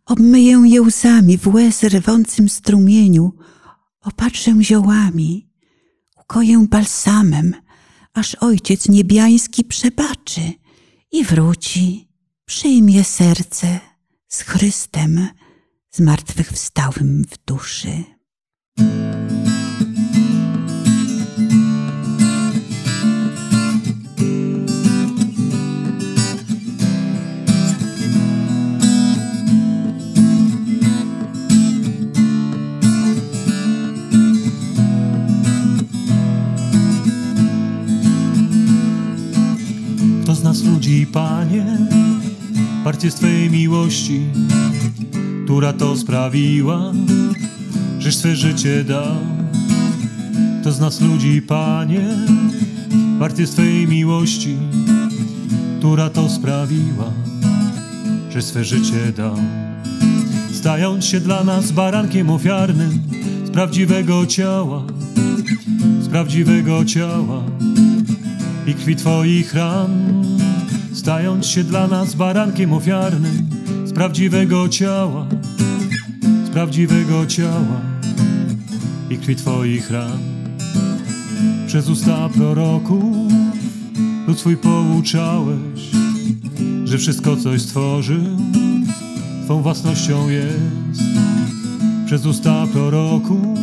obmyję 0.08 0.62
je 0.66 0.82
łzami 0.82 1.38
w 1.38 1.48
łez 1.48 1.84
rwącym 1.84 2.50
strumieniu, 2.50 3.34
opatrzę 4.02 4.64
ziołami, 4.64 5.50
ukoję 6.22 6.68
balsamem, 6.70 7.54
aż 8.14 8.36
Ojciec 8.36 8.90
niebiański 8.90 9.64
przebaczy 9.64 10.42
i 11.12 11.24
wróci, 11.24 12.08
przyjmie 12.46 13.04
serce 13.04 13.80
z 14.28 14.42
Chrystem 14.42 15.28
zmartwychwstałym 15.92 17.24
w 17.30 17.46
duszy. 17.46 18.04
Ludzi, 40.88 41.08
Panie, 41.08 41.66
parcie 42.84 43.12
Twej 43.12 43.50
miłości, 43.50 44.22
która 45.46 45.74
to 45.74 45.98
sprawiła, 45.98 46.94
żeś 48.00 48.16
swe 48.16 48.36
życie 48.36 48.84
dał. 48.84 49.16
Kto 50.62 50.72
z 50.72 50.80
nas 50.80 51.02
ludzi, 51.02 51.42
Panie, 51.42 52.08
partie 53.20 53.48
z 53.48 53.52
Twej 53.52 53.88
miłości, 53.88 54.58
która 55.80 56.10
to 56.10 56.30
sprawiła, 56.30 57.12
żeś 58.30 58.44
swe 58.44 58.64
życie 58.64 59.12
dał. 59.18 59.38
Stając 60.54 61.06
się 61.06 61.20
dla 61.20 61.44
nas 61.44 61.72
barankiem 61.72 62.30
ofiarnym 62.30 63.00
z 63.46 63.50
prawdziwego 63.50 64.26
ciała, 64.26 64.84
z 66.02 66.08
prawdziwego 66.08 66.86
ciała 66.86 67.44
i 68.68 68.74
krwi 68.74 68.96
Twoich 68.96 69.54
ran, 69.54 70.27
stając 71.08 71.46
się 71.46 71.64
dla 71.64 71.88
nas 71.88 72.16
barankiem 72.16 72.74
ofiarnym 72.74 73.50
z 73.86 73.94
prawdziwego 73.94 74.70
ciała, 74.70 75.28
z 76.46 76.50
prawdziwego 76.50 77.26
ciała 77.26 77.82
i 79.10 79.18
krwi 79.18 79.36
Twoich 79.36 79.92
ran. 79.92 80.20
Przez 81.68 81.90
usta 81.90 82.30
proroków 82.30 83.32
lud 84.28 84.40
swój 84.40 84.58
pouczałeś, 84.58 85.82
że 86.84 86.98
wszystko 86.98 87.38
coś 87.38 87.62
stworzył, 87.62 88.24
Twą 89.46 89.62
własnością 89.62 90.30
jest. 90.30 91.02
Przez 92.06 92.26
usta 92.26 92.68
proroków 92.74 93.60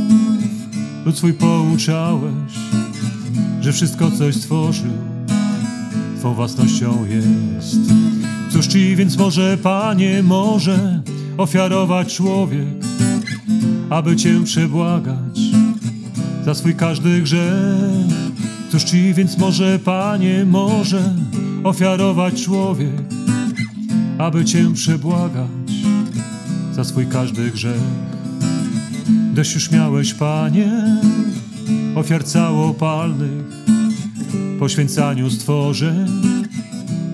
lud 1.06 1.16
swój 1.16 1.32
pouczałeś, 1.32 2.54
że 3.60 3.72
wszystko 3.72 4.10
coś 4.10 4.34
stworzył, 4.34 5.13
Twą 6.24 6.34
własnością 6.34 7.06
jest. 7.06 7.76
Cóż 8.50 8.66
Ci 8.66 8.96
więc 8.96 9.16
może, 9.16 9.58
Panie, 9.62 10.22
może 10.22 11.02
ofiarować 11.36 12.14
człowiek, 12.14 12.84
aby 13.90 14.16
Cię 14.16 14.44
przebłagać 14.44 15.38
za 16.44 16.54
swój 16.54 16.74
każdy 16.74 17.22
grzech? 17.22 17.52
Cóż 18.72 18.84
Ci 18.84 19.14
więc 19.14 19.38
może, 19.38 19.78
Panie, 19.78 20.44
może 20.44 21.14
ofiarować 21.64 22.42
człowiek, 22.42 23.02
aby 24.18 24.44
Cię 24.44 24.72
przebłagać 24.74 25.72
za 26.72 26.84
swój 26.84 27.06
każdy 27.06 27.50
grzech? 27.50 27.82
Dość 29.34 29.54
już 29.54 29.70
miałeś, 29.70 30.14
Panie, 30.14 30.70
ofiar 31.94 32.24
całopalnych, 32.24 33.53
poświęcaniu 34.58 35.30
stworzeń 35.30 36.08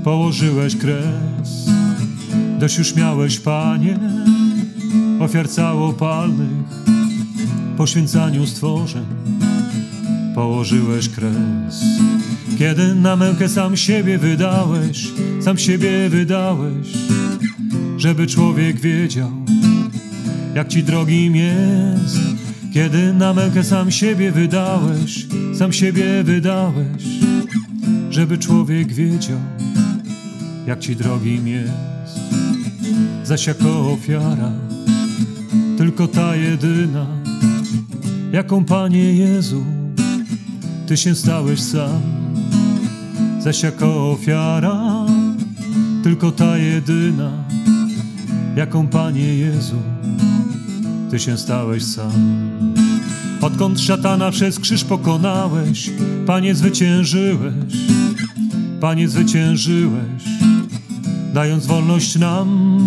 położyłeś 0.04 0.76
kres. 0.76 1.70
Dość 2.58 2.78
już 2.78 2.94
miałeś, 2.94 3.38
Panie, 3.38 3.98
ofiar 5.20 5.48
całopalnych, 5.48 6.68
poświęcaniu 7.76 8.46
stworzeń 8.46 9.06
położyłeś 10.34 11.08
kres. 11.08 11.84
Kiedy 12.58 12.94
na 12.94 13.16
mękę 13.16 13.48
sam 13.48 13.76
siebie 13.76 14.18
wydałeś, 14.18 15.08
sam 15.40 15.58
siebie 15.58 16.08
wydałeś, 16.08 16.88
żeby 17.96 18.26
człowiek 18.26 18.80
wiedział, 18.80 19.30
jak 20.54 20.68
ci 20.68 20.82
drogim 20.82 21.36
jest. 21.36 22.49
Kiedy 22.72 23.12
na 23.12 23.34
mękę 23.34 23.64
sam 23.64 23.90
siebie 23.90 24.32
wydałeś, 24.32 25.26
sam 25.54 25.72
siebie 25.72 26.24
wydałeś, 26.24 27.04
żeby 28.10 28.38
człowiek 28.38 28.92
wiedział, 28.92 29.38
jak 30.66 30.80
ci 30.80 30.96
drogim 30.96 31.48
jest. 31.48 31.72
Zaś 33.24 33.46
jako 33.46 33.92
ofiara, 33.92 34.52
tylko 35.78 36.08
ta 36.08 36.36
jedyna, 36.36 37.06
jaką 38.32 38.64
Panie 38.64 39.14
Jezu, 39.14 39.64
Ty 40.90 40.96
się 40.96 41.14
stałeś 41.14 41.60
sam. 41.60 42.02
Zaś 43.40 43.62
jako 43.62 44.10
ofiara, 44.10 45.06
tylko 46.02 46.32
ta 46.32 46.56
jedyna, 46.56 47.30
jaką 48.56 48.88
Panie 48.88 49.36
Jezu, 49.36 49.76
Ty 51.10 51.18
się 51.18 51.38
stałeś 51.38 51.84
sam. 51.84 52.12
Odkąd 53.40 53.80
szatana 53.80 54.30
przez 54.30 54.58
krzyż 54.58 54.84
pokonałeś, 54.84 55.90
Panie 56.26 56.54
zwyciężyłeś, 56.54 57.74
Panie 58.80 59.08
zwyciężyłeś, 59.08 60.22
dając 61.34 61.66
wolność 61.66 62.18
nam. 62.18 62.78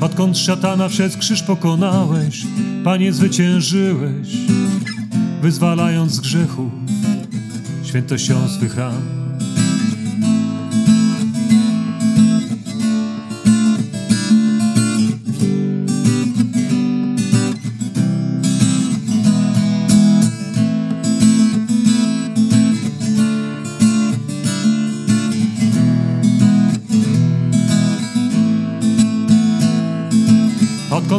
Odkąd 0.00 0.38
szatana 0.38 0.88
przez 0.88 1.16
krzyż 1.16 1.42
pokonałeś, 1.42 2.46
Panie 2.84 3.12
zwyciężyłeś, 3.12 4.28
wyzwalając 5.42 6.12
z 6.12 6.20
grzechów 6.20 6.72
świętością 7.84 8.48
swych 8.48 8.76
ran. 8.76 9.21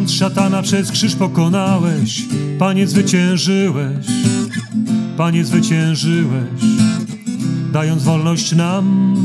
Odkąd 0.03 0.17
szatana 0.17 0.61
przez 0.61 0.91
krzyż 0.91 1.15
pokonałeś, 1.15 2.21
Panie 2.59 2.87
zwyciężyłeś, 2.87 4.05
Panie 5.17 5.45
zwyciężyłeś, 5.45 6.61
dając 7.73 8.03
wolność 8.03 8.55
nam. 8.55 9.15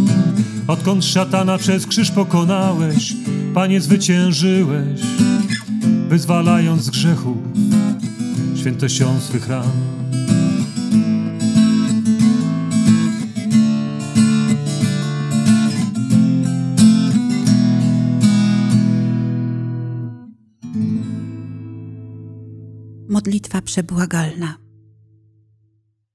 Odkąd 0.69 1.05
szatana 1.05 1.59
przez 1.59 1.87
krzyż 1.87 2.11
pokonałeś, 2.11 3.15
Panie 3.55 3.81
zwyciężyłeś, 3.81 5.01
wyzwalając 6.09 6.83
z 6.83 6.91
grzechów 6.91 7.37
świętością 8.57 9.21
swych 9.21 9.49
ran. 9.49 9.98
Modlitwa 23.29 23.63
przebłagalna. 23.63 24.59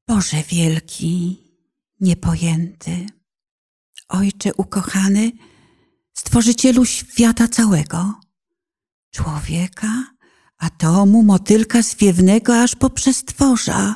Boże 0.07 0.43
wielki, 0.49 1.38
niepojęty, 1.99 3.05
Ojcze 4.09 4.53
ukochany, 4.53 5.32
Stworzycielu 6.14 6.86
świata 6.86 7.47
całego, 7.47 8.14
człowieka, 9.11 10.03
atomu, 10.57 11.24
motylka 11.24 11.82
zwiewnego, 11.82 12.61
aż 12.61 12.76
poprzez 12.76 13.26
tworza. 13.26 13.95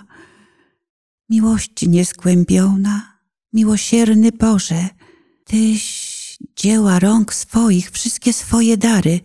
Miłość 1.29 1.87
nieskłębiona, 1.87 3.19
miłosierny 3.53 4.31
Boże, 4.31 4.89
Tyś 5.43 6.37
dzieła 6.55 6.99
rąk 6.99 7.33
swoich, 7.33 7.91
wszystkie 7.91 8.33
swoje 8.33 8.77
dary 8.77 9.19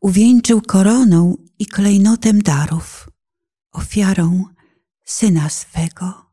uwieńczył 0.00 0.62
koroną 0.62 1.36
i 1.58 1.66
klejnotem 1.66 2.42
darów, 2.42 3.08
ofiarą 3.72 4.44
Syna 5.04 5.48
swego, 5.48 6.26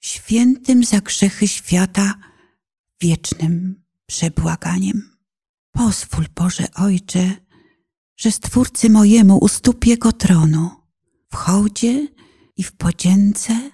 świętym 0.00 0.84
za 0.84 1.00
grzechy 1.00 1.48
świata, 1.48 2.14
wiecznym 3.00 3.84
przebłaganiem. 4.06 5.16
Pozwól, 5.72 6.26
Boże 6.34 6.66
Ojcze, 6.74 7.36
że 8.16 8.32
Stwórcy 8.32 8.90
mojemu 8.90 9.38
u 9.38 9.48
stóp 9.48 9.86
Jego 9.86 10.12
tronu, 10.12 10.70
w 11.32 11.36
hołdzie 11.36 12.08
i 12.56 12.62
w 12.62 12.72
podzięce 12.72 13.70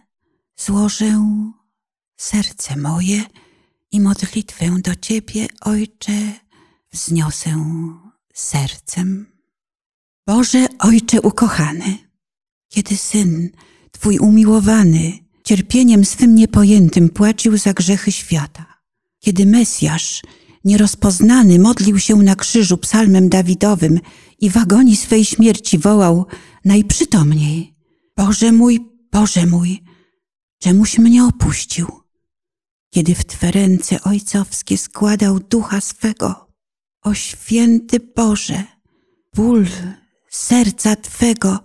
złożę 0.56 1.24
serce 2.16 2.76
moje 2.76 3.24
i 3.90 4.00
modlitwę 4.00 4.80
do 4.82 4.94
Ciebie, 4.94 5.46
Ojcze, 5.60 6.32
wzniosę 6.92 7.64
sercem. 8.34 9.32
Boże 10.26 10.66
Ojcze 10.78 11.20
ukochany, 11.20 11.98
kiedy 12.74 12.96
Syn 12.96 13.50
Twój 13.92 14.18
umiłowany 14.18 15.12
cierpieniem 15.44 16.04
swym 16.04 16.34
niepojętym 16.34 17.08
płacił 17.08 17.56
za 17.56 17.72
grzechy 17.72 18.12
świata, 18.12 18.66
kiedy 19.20 19.46
Mesjasz 19.46 20.22
nierozpoznany 20.64 21.58
modlił 21.58 21.98
się 21.98 22.16
na 22.16 22.36
krzyżu 22.36 22.76
psalmem 22.78 23.28
Dawidowym 23.28 24.00
i 24.40 24.50
w 24.50 24.56
agonii 24.56 24.96
swej 24.96 25.24
śmierci 25.24 25.78
wołał 25.78 26.26
najprzytomniej: 26.64 27.74
Boże 28.16 28.52
mój, 28.52 28.80
Boże 29.12 29.46
mój, 29.46 29.82
czemuś 30.58 30.98
mnie 30.98 31.24
opuścił? 31.24 31.86
Kiedy 32.90 33.14
w 33.14 33.24
Twe 33.24 33.50
ręce 33.50 34.02
ojcowskie 34.02 34.78
składał 34.78 35.40
ducha 35.40 35.80
swego, 35.80 36.50
o 37.02 37.14
święty 37.14 38.00
Boże, 38.16 38.64
ból 39.34 39.66
serca 40.30 40.96
Twego 40.96 41.58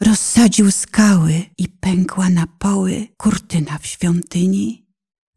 rozsadził 0.00 0.70
skały 0.70 1.42
i 1.58 1.68
pękła 1.68 2.28
na 2.28 2.46
poły 2.58 3.06
kurtyna 3.16 3.78
w 3.78 3.86
świątyni. 3.86 4.86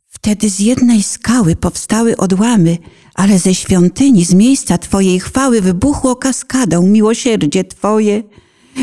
Wtedy 0.08 0.50
z 0.50 0.60
jednej 0.60 1.04
skały 1.04 1.56
powstały 1.56 2.18
odłamy, 2.18 2.78
ale 3.14 3.40
ze 3.40 3.56
świątyni, 3.56 4.26
z 4.26 4.34
miejsca 4.34 4.78
Twojej 4.78 5.20
chwały 5.20 5.62
wybuchło 5.62 6.16
kaskadą 6.16 6.88
miłosierdzie 6.88 7.64
Twoje 7.64 8.24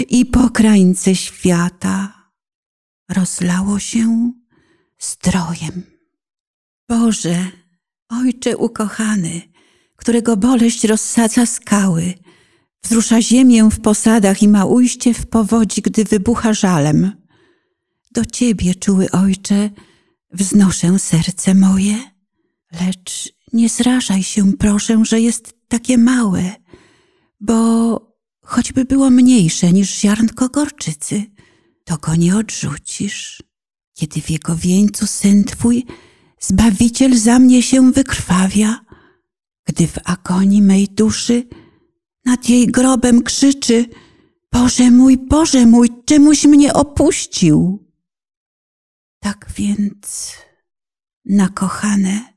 i 0.09 0.27
po 0.27 0.51
krańce 0.51 1.15
świata 1.15 2.15
rozlało 3.09 3.79
się 3.79 4.33
zdrojem. 4.99 5.83
Boże, 6.89 7.47
Ojcze 8.11 8.57
ukochany, 8.57 9.43
którego 9.97 10.37
boleść 10.37 10.85
rozsadza 10.85 11.47
skały, 11.47 12.15
wzrusza 12.83 13.23
ziemię 13.23 13.69
w 13.73 13.81
posadach 13.81 14.43
i 14.43 14.49
ma 14.49 14.65
ujście 14.65 15.15
w 15.15 15.27
powodzi, 15.27 15.83
gdy 15.83 16.05
wybucha 16.05 16.55
żalem. 16.55 17.13
Do 18.13 18.25
Ciebie, 18.25 18.75
czuły 18.75 19.11
Ojcze, 19.11 19.71
wznoszę 20.33 20.99
serce 20.99 21.55
moje, 21.55 21.97
lecz 22.81 23.33
nie 23.53 23.69
zrażaj 23.69 24.23
się, 24.23 24.53
proszę, 24.53 25.05
że 25.05 25.21
jest 25.21 25.55
takie 25.69 25.99
małe, 25.99 26.55
bo 27.41 28.01
choćby 28.43 28.85
było 28.85 29.11
mniejsze 29.11 29.73
niż 29.73 30.01
ziarnko 30.01 30.49
gorczycy, 30.49 31.23
to 31.85 31.97
go 31.97 32.15
nie 32.15 32.37
odrzucisz. 32.37 33.43
Kiedy 33.95 34.21
w 34.21 34.31
jego 34.31 34.57
wieńcu 34.57 35.07
syn 35.07 35.45
twój, 35.45 35.87
Zbawiciel 36.41 37.19
za 37.19 37.39
mnie 37.39 37.63
się 37.63 37.93
wykrwawia, 37.93 38.81
gdy 39.67 39.87
w 39.87 39.99
agonii 40.05 40.63
mej 40.63 40.89
duszy 40.89 41.49
nad 42.25 42.49
jej 42.49 42.67
grobem 42.67 43.23
krzyczy 43.23 43.87
Boże 44.53 44.91
mój, 44.91 45.19
Boże 45.19 45.67
mój, 45.67 45.89
czemuś 46.05 46.45
mnie 46.45 46.73
opuścił. 46.73 47.87
Tak 49.23 49.47
więc, 49.57 50.33
na 51.25 51.49
kochane, 51.49 52.35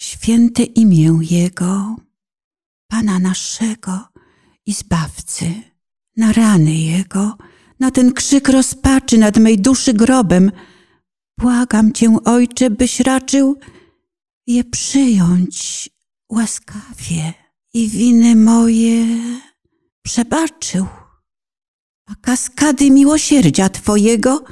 święte 0.00 0.62
imię 0.62 1.18
Jego, 1.20 1.96
Pana 2.88 3.18
naszego 3.18 4.08
i 4.66 4.72
Zbawcy, 4.72 5.62
na 6.16 6.32
rany 6.32 6.74
Jego, 6.74 7.36
na 7.80 7.90
ten 7.90 8.12
krzyk 8.12 8.48
rozpaczy 8.48 9.18
nad 9.18 9.36
mej 9.36 9.58
duszy 9.58 9.94
grobem, 9.94 10.52
błagam 11.38 11.92
Cię, 11.92 12.16
Ojcze, 12.24 12.70
byś 12.70 13.00
raczył 13.00 13.58
je 14.46 14.64
przyjąć 14.64 15.90
łaskawie 16.28 17.34
i 17.74 17.88
winy 17.88 18.36
moje 18.36 19.06
przebaczył. 20.02 20.86
A 22.06 22.14
kaskady 22.14 22.90
miłosierdzia 22.90 23.68
Twojego 23.68 24.44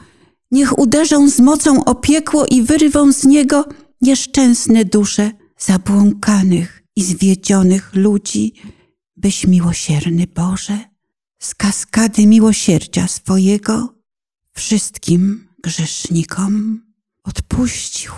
niech 0.50 0.78
uderzą 0.78 1.30
z 1.30 1.40
mocą 1.40 1.84
o 1.84 1.94
piekło 1.94 2.46
i 2.46 2.62
wyrwą 2.62 3.12
z 3.12 3.24
niego 3.24 3.68
nieszczęsne 4.00 4.84
dusze 4.84 5.30
zabłąkanych 5.58 6.82
i 6.96 7.02
zwiedzionych 7.04 7.94
ludzi, 7.94 8.54
byś 9.16 9.46
miłosierny 9.46 10.26
Boże, 10.26 10.78
z 11.38 11.54
kaskady 11.54 12.26
miłosierdzia 12.26 13.08
swojego 13.08 13.94
wszystkim 14.52 15.48
grzesznikom 15.62 16.82
odpuścił. 17.24 18.12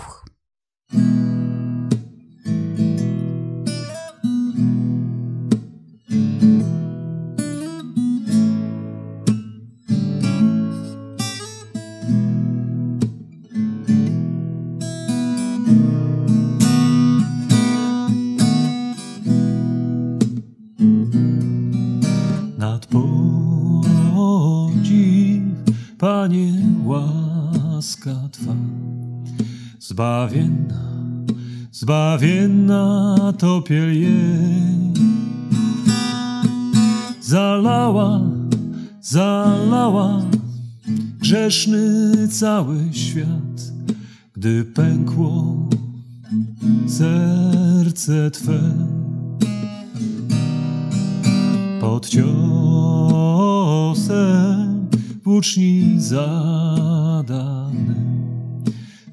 Zbawienna, 30.01 30.81
zbawienna 31.71 33.15
topiel 33.37 34.01
jej. 34.01 34.93
Zalała, 37.21 38.21
zalała 39.01 40.21
grzeszny 41.19 42.27
cały 42.27 42.77
świat, 42.91 43.71
gdy 44.33 44.65
pękło 44.65 45.69
serce 46.87 48.31
Twe. 48.31 48.59
Pod 51.81 52.09
ciosem 52.09 52.31
włóczni 55.23 55.99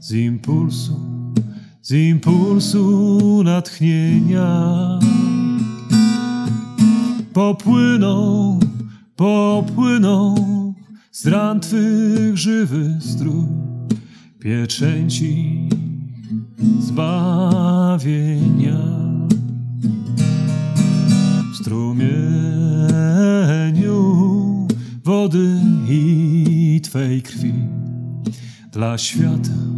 Z 0.08 0.12
impulsu, 0.12 0.96
z 1.82 1.92
impulsu 1.92 3.42
natchnienia. 3.44 4.98
Popłyną, 7.32 8.60
popłyną 9.16 10.34
z 11.12 11.26
ran 11.26 11.60
Twych 11.60 12.36
żywy 12.38 12.96
strój. 13.00 13.44
Pieczęci 14.40 15.68
zbawienia. 16.80 18.78
W 21.52 21.56
strumieniu 21.56 22.08
wody 25.04 25.60
i 25.88 26.80
Twej 26.82 27.22
krwi. 27.22 27.54
Dla 28.72 28.98
świata, 28.98 29.77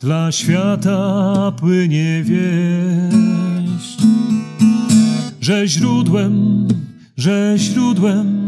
dla 0.00 0.32
świata 0.32 1.52
płynie 1.56 2.22
wieść, 2.24 3.98
że 5.40 5.68
źródłem, 5.68 6.68
że 7.16 7.54
źródłem 7.56 8.46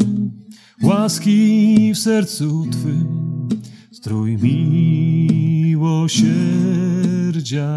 łaski 0.82 1.92
w 1.94 1.98
sercu 1.98 2.66
Twym 2.70 3.48
strój 3.92 4.38
miłosierdzia 5.72 6.26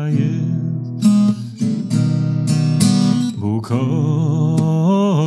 jest. 0.10 1.08
Bóg 3.38 3.72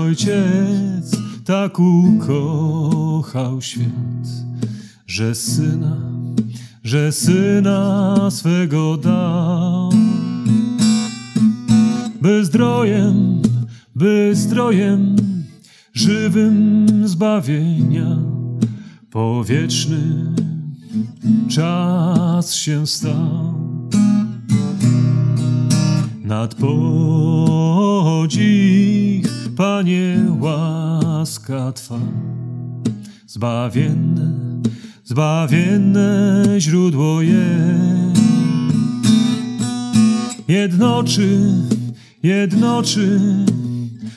Ojciec 0.04 1.16
tak 1.44 1.78
ukochał 1.80 3.62
świat, 3.62 4.28
że 5.06 5.34
Syna, 5.34 6.17
że 6.88 7.12
Syna 7.12 8.16
swego 8.30 8.96
dał. 8.96 9.90
By 12.22 12.44
zdrojem, 12.44 13.42
by 13.94 14.30
zdrojem 14.34 15.16
żywym 15.94 16.86
zbawienia 17.08 18.18
powieczny 19.10 20.34
czas 21.48 22.54
się 22.54 22.86
stał. 22.86 23.54
Nad 26.24 26.54
podziw, 26.54 27.98
Panie, 29.56 30.24
łaska 30.40 31.72
Twa, 31.72 31.98
zbawienne, 33.26 34.57
zbawienne 35.08 36.44
źródło 36.58 37.22
jest. 37.22 38.22
Jednoczy, 40.48 41.38
jednoczy 42.22 43.20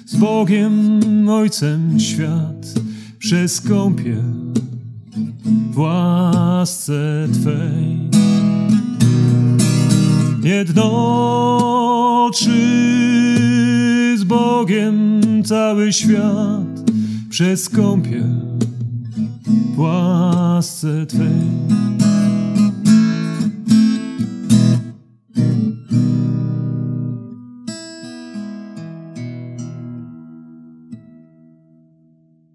z 0.05 0.15
Bogiem 0.15 0.99
Ojcem 1.29 1.99
świat 1.99 2.73
przez 3.19 3.61
kąpiel 3.61 4.23
w 5.71 5.77
łasce 5.79 7.27
Twej. 7.33 8.09
Jednoczy 10.43 11.71
z 14.17 14.23
Bogiem 14.23 15.21
cały 15.43 15.93
świat 15.93 16.81
przez 17.29 17.69
kąpiel 17.69 18.50
łasce 19.81 21.05
Twej. 21.05 21.27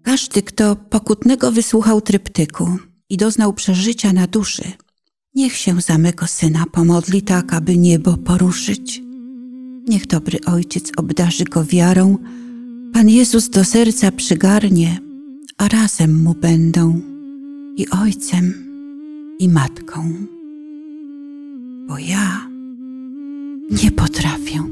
Każdy, 0.03 0.41
kto 0.41 0.75
pokutnego 0.75 1.51
wysłuchał 1.51 2.01
tryptyku 2.01 2.77
i 3.09 3.17
doznał 3.17 3.53
przeżycia 3.53 4.13
na 4.13 4.27
duszy, 4.27 4.63
niech 5.35 5.55
się 5.55 5.81
za 5.81 5.97
mego 5.97 6.27
syna 6.27 6.65
pomodli 6.71 7.21
tak, 7.21 7.53
aby 7.53 7.77
niebo 7.77 8.17
poruszyć. 8.17 9.01
Niech 9.87 10.07
dobry 10.07 10.39
ojciec 10.45 10.91
obdarzy 10.97 11.43
go 11.43 11.63
wiarą, 11.65 12.17
Pan 12.93 13.09
Jezus 13.09 13.49
do 13.49 13.63
serca 13.63 14.11
przygarnie, 14.11 14.99
a 15.57 15.67
razem 15.67 16.23
mu 16.23 16.33
będą 16.33 17.16
i 17.77 17.85
ojcem, 17.89 18.53
i 19.39 19.49
matką. 19.49 20.13
Bo 21.87 21.97
ja 21.97 22.47
nie 23.69 23.91
potrafię. 23.91 24.63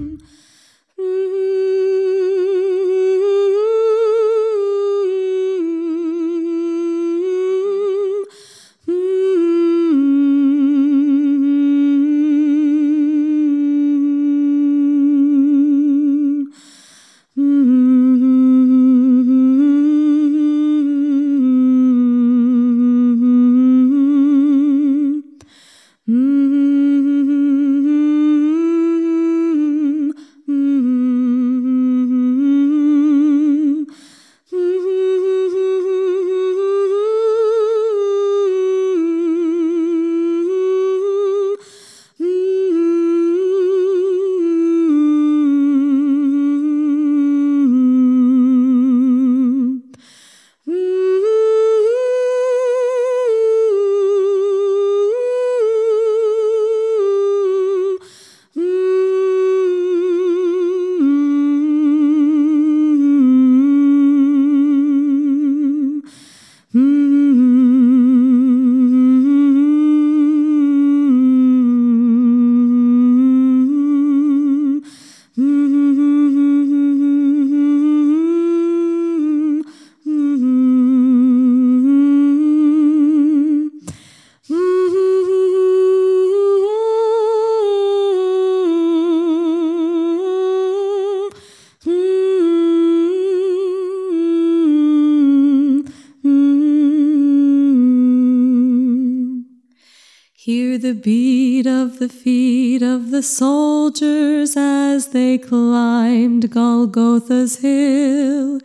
The 102.08 102.14
feet 102.14 102.84
of 102.84 103.10
the 103.10 103.24
soldiers 103.24 104.56
as 104.56 105.08
they 105.08 105.40
climbed 105.40 106.52
Golgotha's 106.52 107.58
hill. 107.62 108.60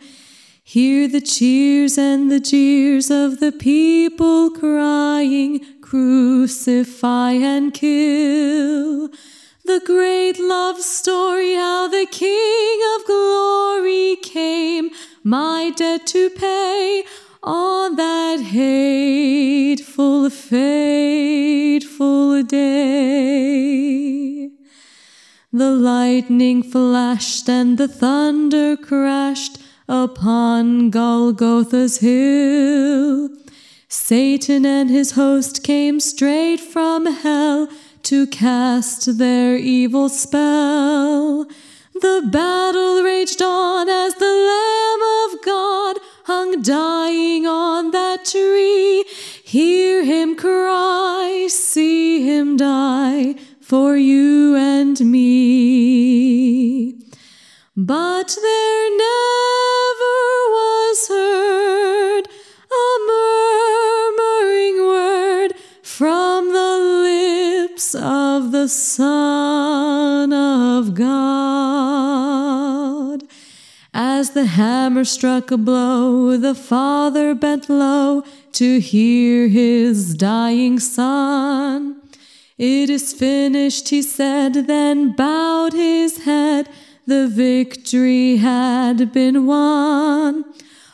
Hear 0.63 1.07
the 1.07 1.21
cheers 1.21 1.97
and 1.97 2.31
the 2.31 2.39
jeers 2.39 3.09
of 3.09 3.39
the 3.39 3.51
people 3.51 4.51
crying, 4.51 5.59
Crucify 5.81 7.31
and 7.31 7.73
kill. 7.73 9.09
The 9.65 9.81
great 9.87 10.39
love 10.39 10.77
and 27.71 27.77
the 27.77 27.87
thunder 27.87 28.75
crashed 28.75 29.57
upon 29.87 30.89
Golgotha's 30.89 31.99
hill. 31.99 33.29
Satan 33.87 34.65
and 34.65 34.89
his 34.89 35.11
host 35.11 35.63
came 35.63 36.01
straight 36.01 36.59
from 36.59 37.05
hell 37.05 37.69
to 38.03 38.27
cast 38.27 39.17
their 39.17 39.55
evil 39.55 40.09
spell. 40.09 41.45
The 41.93 42.27
battle 42.29 43.03
raged 43.03 43.41
on 43.41 43.87
as 43.87 44.15
the 44.15 44.35
Lamb 44.51 45.01
of 45.23 45.45
God 45.45 45.97
hung 46.25 46.61
dying 46.61 47.47
on 47.47 47.91
that 47.91 48.25
tree. 48.25 49.05
Hear 49.45 50.03
him 50.03 50.35
cry, 50.35 51.47
see 51.49 52.21
him 52.21 52.57
die 52.57 53.35
for 53.61 53.95
you 53.95 54.57
and 54.57 54.99
me. 54.99 56.10
But 57.91 58.31
there 58.41 58.89
never 58.97 60.19
was 60.57 61.07
heard 61.09 62.23
a 62.71 62.87
murmuring 63.11 64.77
word 64.87 65.51
from 65.83 66.53
the 66.53 66.77
lips 67.03 67.93
of 67.93 68.53
the 68.53 68.69
Son 68.69 70.31
of 70.31 70.95
God. 70.95 71.11
As 73.93 74.29
the 74.29 74.45
hammer 74.45 75.03
struck 75.03 75.51
a 75.51 75.57
blow, 75.57 76.37
the 76.37 76.55
Father 76.55 77.35
bent 77.35 77.69
low 77.69 78.23
to 78.53 78.79
hear 78.79 79.49
his 79.49 80.15
dying 80.15 80.79
Son. 80.79 81.97
It 82.57 82.89
is 82.89 83.11
finished, 83.11 83.89
he 83.89 84.01
said, 84.01 84.53
then 84.67 85.11
bowed 85.13 85.73
his 85.73 86.23
head 86.23 86.69
the 87.07 87.27
victory 87.27 88.37
had 88.37 89.11
been 89.11 89.47
won. 89.47 90.45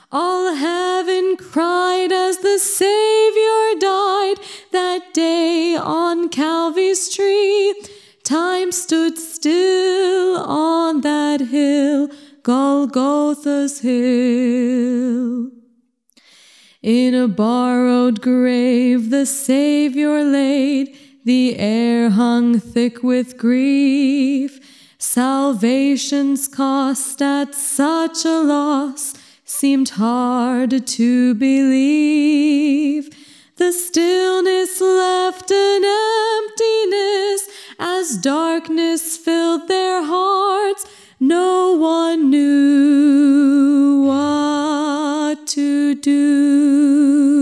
All 0.10 0.54
heaven 0.56 1.36
cried 1.36 2.14
as 2.14 2.38
the 2.38 2.58
Savior 2.60 3.80
died 3.80 4.36
that 4.72 5.14
day 5.14 5.76
on 5.76 6.30
Calvary's 6.30 7.14
tree. 7.14 7.76
Time 8.24 8.72
stood 8.72 9.18
still 9.18 10.38
on 10.38 11.02
that 11.02 11.42
hill, 11.42 12.10
Golgotha's 12.42 13.82
hill. 13.82 15.52
In 16.82 17.14
a 17.16 17.28
borrowed 17.28 18.22
grave 18.22 19.10
the 19.10 19.26
Savior 19.26 20.24
laid, 20.24 20.98
the 21.26 21.58
air 21.58 22.10
hung 22.12 22.60
thick 22.60 23.04
with 23.04 23.38
grief. 23.38 24.62
Salvation's 25.00 26.48
cost 26.48 27.22
at 27.22 27.54
such 27.54 28.26
a 28.26 28.40
loss 28.40 29.14
seemed 29.46 29.90
hard 29.90 30.88
to 30.88 31.36
believe. 31.36 33.12
The 33.58 33.72
stillness 33.72 34.82
left 34.82 35.52
an 35.52 35.84
emptiness 35.86 37.48
as 37.78 38.18
darkness 38.18 39.18
filled 39.18 39.68
their 39.68 40.04
hearts. 40.04 40.88
No 41.20 41.74
one 41.74 42.32
knew 42.32 44.02
what 44.08 45.46
to 45.48 45.94
do. 45.94 47.38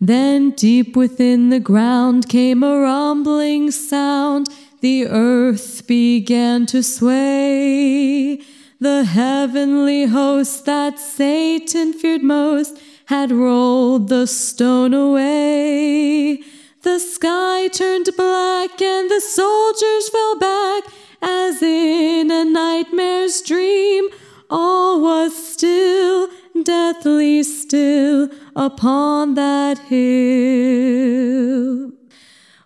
Then 0.00 0.52
deep 0.52 0.96
within 0.96 1.50
the 1.50 1.60
ground 1.60 2.28
came 2.30 2.62
a 2.62 2.80
rumbling 2.80 3.70
sound. 3.70 4.48
The 4.82 5.06
earth 5.06 5.86
began 5.86 6.66
to 6.66 6.82
sway. 6.82 8.40
The 8.80 9.04
heavenly 9.04 10.06
host 10.06 10.64
that 10.66 10.98
Satan 10.98 11.92
feared 11.92 12.24
most 12.24 12.80
had 13.06 13.30
rolled 13.30 14.08
the 14.08 14.26
stone 14.26 14.92
away. 14.92 16.42
The 16.82 16.98
sky 16.98 17.68
turned 17.68 18.08
black 18.16 18.82
and 18.82 19.08
the 19.08 19.20
soldiers 19.20 20.08
fell 20.08 20.36
back 20.40 20.82
as 21.22 21.62
in 21.62 22.32
a 22.32 22.44
nightmare's 22.44 23.40
dream. 23.40 24.08
All 24.50 25.00
was 25.00 25.32
still, 25.52 26.26
deathly 26.60 27.44
still 27.44 28.30
upon 28.56 29.34
that 29.34 29.78
hill. 29.78 31.22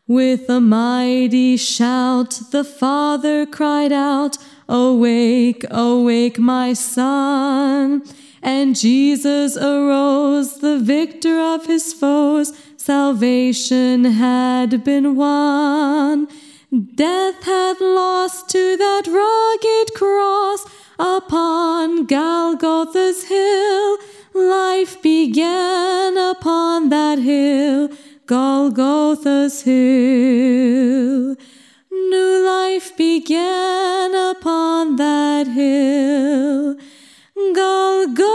With 0.08 0.48
a 0.48 0.60
mighty 0.60 1.56
shout, 1.56 2.40
the 2.52 2.62
Father 2.62 3.44
cried 3.44 3.90
out, 3.90 4.38
Awake, 4.68 5.64
awake, 5.68 6.38
my 6.38 6.74
son. 6.74 8.04
And 8.40 8.76
Jesus 8.76 9.56
arose, 9.56 10.60
the 10.60 10.78
victor 10.78 11.40
of 11.40 11.66
his 11.66 11.92
foes. 11.92 12.52
Salvation 12.76 14.04
had 14.04 14.84
been 14.84 15.16
won. 15.16 16.28
Death 16.94 17.42
had 17.42 17.80
lost 17.80 18.48
to 18.50 18.76
that 18.76 19.08
rugged 19.08 19.94
cross 19.94 20.66
upon 21.00 22.06
Golgotha's 22.06 23.24
hill. 23.24 23.98
Life 24.34 25.02
began 25.02 26.16
upon 26.16 26.90
that 26.90 27.18
hill, 27.18 27.88
Golgotha's 28.26 29.62
hill. 29.62 31.36
New 31.92 32.44
life 32.44 32.96
began 32.96 34.14
upon 34.16 34.96
that 34.96 35.46
hill. 35.46 36.76
Golgotha's 37.54 38.26